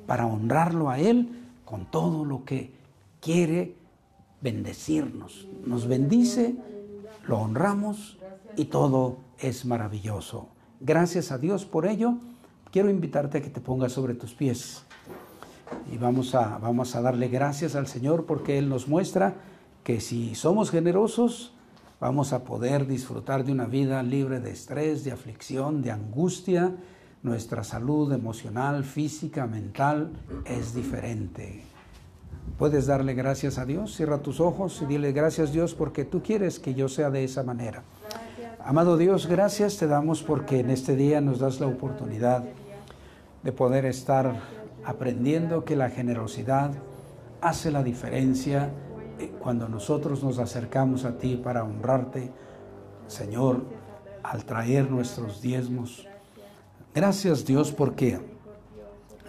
para 0.07 0.27
honrarlo 0.27 0.89
a 0.89 0.99
Él 0.99 1.51
con 1.65 1.85
todo 1.85 2.25
lo 2.25 2.45
que 2.45 2.75
quiere 3.21 3.77
bendecirnos. 4.41 5.47
Nos 5.67 5.87
bendice, 5.87 6.57
lo 7.27 7.39
honramos 7.39 8.19
y 8.57 8.67
todo 8.67 9.19
es 9.39 9.65
maravilloso. 9.65 10.49
Gracias 10.81 11.33
a 11.33 11.39
Dios 11.39 11.65
por 11.65 11.87
ello. 11.87 12.15
Quiero 12.71 12.91
invitarte 12.91 13.39
a 13.39 13.43
que 13.43 13.51
te 13.51 13.61
pongas 13.61 13.93
sobre 13.93 14.15
tus 14.15 14.35
pies. 14.35 14.85
Y 15.93 15.99
vamos 15.99 16.35
a, 16.35 16.59
vamos 16.59 16.95
a 16.95 17.03
darle 17.03 17.29
gracias 17.29 17.75
al 17.75 17.87
Señor 17.87 18.27
porque 18.27 18.59
Él 18.59 18.69
nos 18.69 18.89
muestra 18.89 19.37
que 19.85 20.01
si 20.01 20.35
somos 20.35 20.71
generosos, 20.71 21.53
vamos 22.01 22.33
a 22.33 22.45
poder 22.45 22.87
disfrutar 22.87 23.45
de 23.45 23.53
una 23.53 23.67
vida 23.67 24.03
libre 24.03 24.41
de 24.41 24.51
estrés, 24.51 25.05
de 25.05 25.13
aflicción, 25.13 25.83
de 25.83 25.91
angustia. 25.91 26.77
Nuestra 27.23 27.65
salud 27.65 28.13
emocional, 28.13 28.85
física, 28.85 29.47
mental 29.47 30.13
es 30.45 30.75
diferente. 30.75 31.65
Puedes 32.57 32.87
darle 32.87 33.15
gracias 33.15 33.59
a 33.59 33.65
Dios, 33.65 33.95
cierra 33.95 34.23
tus 34.23 34.41
ojos 34.41 34.81
y 34.83 34.87
dile 34.87 35.13
gracias 35.13 35.53
Dios 35.53 35.75
porque 35.75 36.05
tú 36.05 36.23
quieres 36.23 36.59
que 36.59 36.75
yo 36.75 36.89
sea 36.89 37.11
de 37.11 37.25
esa 37.25 37.43
manera. 37.43 37.83
Amado 38.69 38.99
Dios, 38.99 39.29
gracias 39.29 39.79
te 39.79 39.87
damos 39.87 40.23
porque 40.23 40.61
en 40.61 40.69
este 40.69 40.95
día 40.95 41.23
nos 41.23 41.39
das 41.39 41.59
la 41.59 41.67
oportunidad 41.67 42.45
de 43.43 43.51
poder 43.51 43.87
estar 43.87 44.43
aprendiendo 44.85 45.65
que 45.65 45.75
la 45.75 45.89
generosidad 45.89 46.73
hace 47.41 47.71
la 47.71 47.83
diferencia 47.83 48.71
eh, 49.19 49.33
cuando 49.39 49.71
nosotros 49.71 50.23
nos 50.23 50.39
acercamos 50.39 51.07
a 51.07 51.17
ti 51.17 51.37
para 51.43 51.65
honrarte, 51.65 52.31
Señor, 53.07 53.63
al 54.23 54.45
traer 54.45 54.91
nuestros 54.91 55.41
diezmos. 55.41 56.07
Gracias 56.95 57.47
Dios 57.47 57.73
porque 57.73 58.21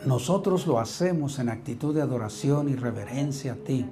nosotros 0.05 0.67
lo 0.67 0.79
hacemos 0.79 1.39
en 1.39 1.47
actitud 1.47 1.95
de 1.95 2.01
adoración 2.01 2.67
y 2.67 2.75
reverencia 2.75 3.53
a 3.53 3.55
ti. 3.55 3.85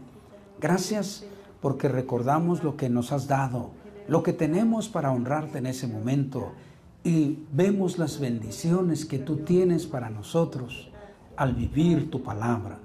Gracias 0.60 1.24
porque 1.62 1.88
recordamos 1.88 2.66
lo 2.66 2.76
que 2.76 2.90
nos 2.90 3.14
has 3.14 3.30
dado, 3.30 3.72
lo 4.08 4.24
que 4.24 4.34
tenemos 4.34 4.88
para 4.90 5.12
honrarte 5.12 5.58
en 5.58 5.66
ese 5.66 5.88
momento 5.88 6.54
y 7.04 7.40
vemos 7.52 7.98
las 7.98 8.20
bendiciones 8.20 9.06
que 9.06 9.20
tú 9.20 9.38
tienes 9.38 9.86
para 9.86 10.10
nosotros 10.10 10.90
al 11.36 11.54
vivir 11.54 12.10
tu 12.10 12.24
palabra. 12.24 12.80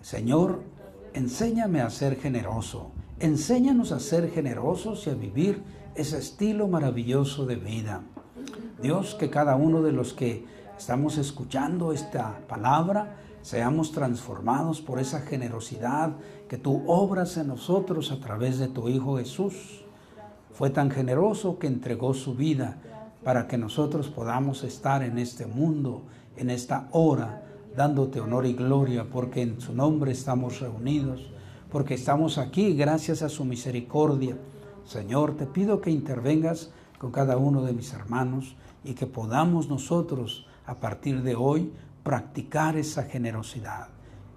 Señor, 0.00 0.62
enséñame 1.14 1.80
a 1.80 1.90
ser 1.90 2.16
generoso, 2.16 2.90
enséñanos 3.18 3.92
a 3.92 4.00
ser 4.00 4.30
generosos 4.30 5.06
y 5.06 5.10
a 5.10 5.14
vivir 5.14 5.62
ese 5.94 6.18
estilo 6.18 6.68
maravilloso 6.68 7.46
de 7.46 7.56
vida. 7.56 8.02
Dios, 8.82 9.14
que 9.14 9.30
cada 9.30 9.56
uno 9.56 9.82
de 9.82 9.92
los 9.92 10.12
que 10.12 10.44
estamos 10.78 11.18
escuchando 11.18 11.92
esta 11.92 12.40
palabra, 12.48 13.16
seamos 13.42 13.92
transformados 13.92 14.80
por 14.80 14.98
esa 14.98 15.20
generosidad 15.20 16.12
que 16.48 16.58
tú 16.58 16.82
obras 16.86 17.36
en 17.36 17.48
nosotros 17.48 18.10
a 18.12 18.20
través 18.20 18.58
de 18.58 18.68
tu 18.68 18.88
Hijo 18.88 19.18
Jesús. 19.18 19.84
Fue 20.60 20.68
tan 20.68 20.90
generoso 20.90 21.58
que 21.58 21.68
entregó 21.68 22.12
su 22.12 22.34
vida 22.34 22.76
para 23.24 23.48
que 23.48 23.56
nosotros 23.56 24.08
podamos 24.08 24.62
estar 24.62 25.02
en 25.02 25.16
este 25.16 25.46
mundo, 25.46 26.02
en 26.36 26.50
esta 26.50 26.86
hora, 26.92 27.42
dándote 27.74 28.20
honor 28.20 28.44
y 28.44 28.52
gloria, 28.52 29.06
porque 29.10 29.40
en 29.40 29.58
su 29.58 29.72
nombre 29.72 30.12
estamos 30.12 30.60
reunidos, 30.60 31.32
porque 31.72 31.94
estamos 31.94 32.36
aquí 32.36 32.74
gracias 32.74 33.22
a 33.22 33.30
su 33.30 33.46
misericordia. 33.46 34.36
Señor, 34.84 35.34
te 35.34 35.46
pido 35.46 35.80
que 35.80 35.92
intervengas 35.92 36.70
con 36.98 37.10
cada 37.10 37.38
uno 37.38 37.62
de 37.62 37.72
mis 37.72 37.94
hermanos 37.94 38.54
y 38.84 38.92
que 38.92 39.06
podamos 39.06 39.70
nosotros 39.70 40.46
a 40.66 40.74
partir 40.74 41.22
de 41.22 41.36
hoy 41.36 41.72
practicar 42.02 42.76
esa 42.76 43.04
generosidad. 43.04 43.88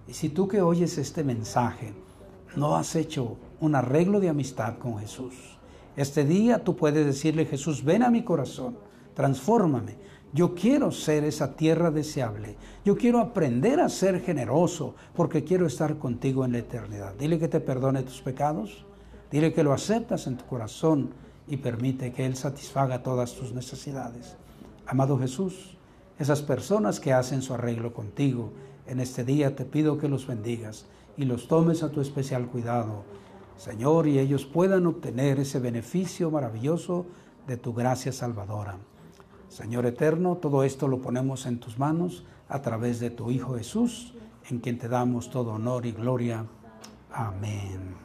Y 0.07 0.13
si 0.13 0.29
tú 0.29 0.47
que 0.47 0.61
oyes 0.61 0.97
este 0.97 1.25
mensaje 1.25 1.93
no 2.55 2.77
has 2.77 2.95
hecho 2.95 3.35
un 3.59 3.75
arreglo 3.75 4.21
de 4.21 4.29
amistad 4.29 4.77
con 4.77 4.99
Jesús, 4.99 5.52
este 5.95 6.25
día 6.25 6.63
tú 6.63 6.75
puedes 6.75 7.05
decirle, 7.05 7.45
Jesús, 7.45 7.83
ven 7.83 8.03
a 8.03 8.09
mi 8.09 8.23
corazón, 8.23 8.77
transfórmame. 9.13 9.95
Yo 10.33 10.55
quiero 10.55 10.91
ser 10.91 11.23
esa 11.23 11.55
tierra 11.55 11.91
deseable. 11.91 12.57
Yo 12.83 12.97
quiero 12.97 13.19
aprender 13.19 13.79
a 13.79 13.89
ser 13.89 14.19
generoso 14.21 14.95
porque 15.15 15.43
quiero 15.43 15.67
estar 15.67 15.97
contigo 15.99 16.43
en 16.43 16.53
la 16.53 16.57
eternidad. 16.59 17.13
Dile 17.13 17.37
que 17.37 17.47
te 17.47 17.59
perdone 17.59 18.01
tus 18.01 18.21
pecados. 18.21 18.85
Dile 19.31 19.53
que 19.53 19.63
lo 19.63 19.73
aceptas 19.73 20.25
en 20.25 20.37
tu 20.37 20.45
corazón 20.45 21.11
y 21.47 21.57
permite 21.57 22.11
que 22.13 22.25
Él 22.25 22.35
satisfaga 22.35 23.03
todas 23.03 23.35
tus 23.35 23.53
necesidades. 23.53 24.35
Amado 24.87 25.19
Jesús, 25.19 25.77
esas 26.17 26.41
personas 26.41 26.99
que 26.99 27.13
hacen 27.13 27.41
su 27.41 27.53
arreglo 27.53 27.93
contigo, 27.93 28.51
en 28.87 28.99
este 28.99 29.23
día 29.23 29.55
te 29.55 29.65
pido 29.65 29.97
que 29.97 30.09
los 30.09 30.27
bendigas 30.27 30.85
y 31.15 31.25
los 31.25 31.47
tomes 31.47 31.83
a 31.83 31.91
tu 31.91 32.01
especial 32.01 32.47
cuidado, 32.47 33.03
Señor, 33.57 34.07
y 34.07 34.19
ellos 34.19 34.45
puedan 34.45 34.87
obtener 34.87 35.39
ese 35.39 35.59
beneficio 35.59 36.31
maravilloso 36.31 37.05
de 37.47 37.57
tu 37.57 37.73
gracia 37.73 38.11
salvadora. 38.11 38.77
Señor 39.49 39.85
eterno, 39.85 40.37
todo 40.37 40.63
esto 40.63 40.87
lo 40.87 41.01
ponemos 41.01 41.45
en 41.45 41.59
tus 41.59 41.77
manos 41.77 42.25
a 42.49 42.61
través 42.61 42.99
de 42.99 43.09
tu 43.09 43.31
Hijo 43.31 43.55
Jesús, 43.55 44.13
en 44.49 44.59
quien 44.59 44.77
te 44.77 44.87
damos 44.87 45.29
todo 45.29 45.53
honor 45.53 45.85
y 45.85 45.91
gloria. 45.91 46.45
Amén. 47.11 47.95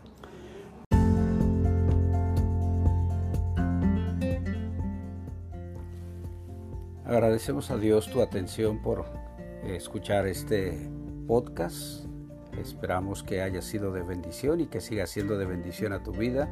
Agradecemos 7.04 7.70
a 7.70 7.78
Dios 7.78 8.10
tu 8.10 8.20
atención 8.20 8.82
por 8.82 9.06
escuchar 9.64 10.26
este 10.26 10.90
podcast. 11.26 12.07
Esperamos 12.60 13.22
que 13.22 13.42
haya 13.42 13.62
sido 13.62 13.92
de 13.92 14.02
bendición 14.02 14.60
y 14.60 14.66
que 14.66 14.80
siga 14.80 15.06
siendo 15.06 15.38
de 15.38 15.46
bendición 15.46 15.92
a 15.92 16.02
tu 16.02 16.12
vida. 16.12 16.48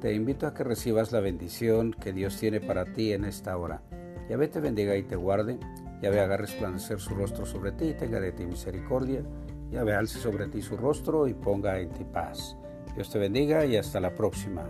Te 0.00 0.14
invito 0.14 0.46
a 0.46 0.54
que 0.54 0.64
recibas 0.64 1.12
la 1.12 1.20
bendición 1.20 1.92
que 1.92 2.12
Dios 2.12 2.38
tiene 2.38 2.60
para 2.60 2.84
ti 2.86 3.12
en 3.12 3.24
esta 3.24 3.56
hora. 3.56 3.82
Yahvé 4.28 4.48
te 4.48 4.60
bendiga 4.60 4.96
y 4.96 5.02
te 5.02 5.16
guarde. 5.16 5.58
Yahvé 6.02 6.20
haga 6.20 6.36
resplandecer 6.36 7.00
su 7.00 7.14
rostro 7.14 7.44
sobre 7.44 7.72
ti 7.72 7.86
y 7.86 7.94
tenga 7.94 8.20
de 8.20 8.32
ti 8.32 8.46
misericordia. 8.46 9.22
Yahvé 9.70 9.94
alce 9.94 10.18
sobre 10.18 10.46
ti 10.46 10.62
su 10.62 10.76
rostro 10.76 11.28
y 11.28 11.34
ponga 11.34 11.78
en 11.78 11.90
ti 11.90 12.04
paz. 12.04 12.56
Dios 12.94 13.10
te 13.10 13.18
bendiga 13.18 13.64
y 13.66 13.76
hasta 13.76 14.00
la 14.00 14.14
próxima. 14.14 14.66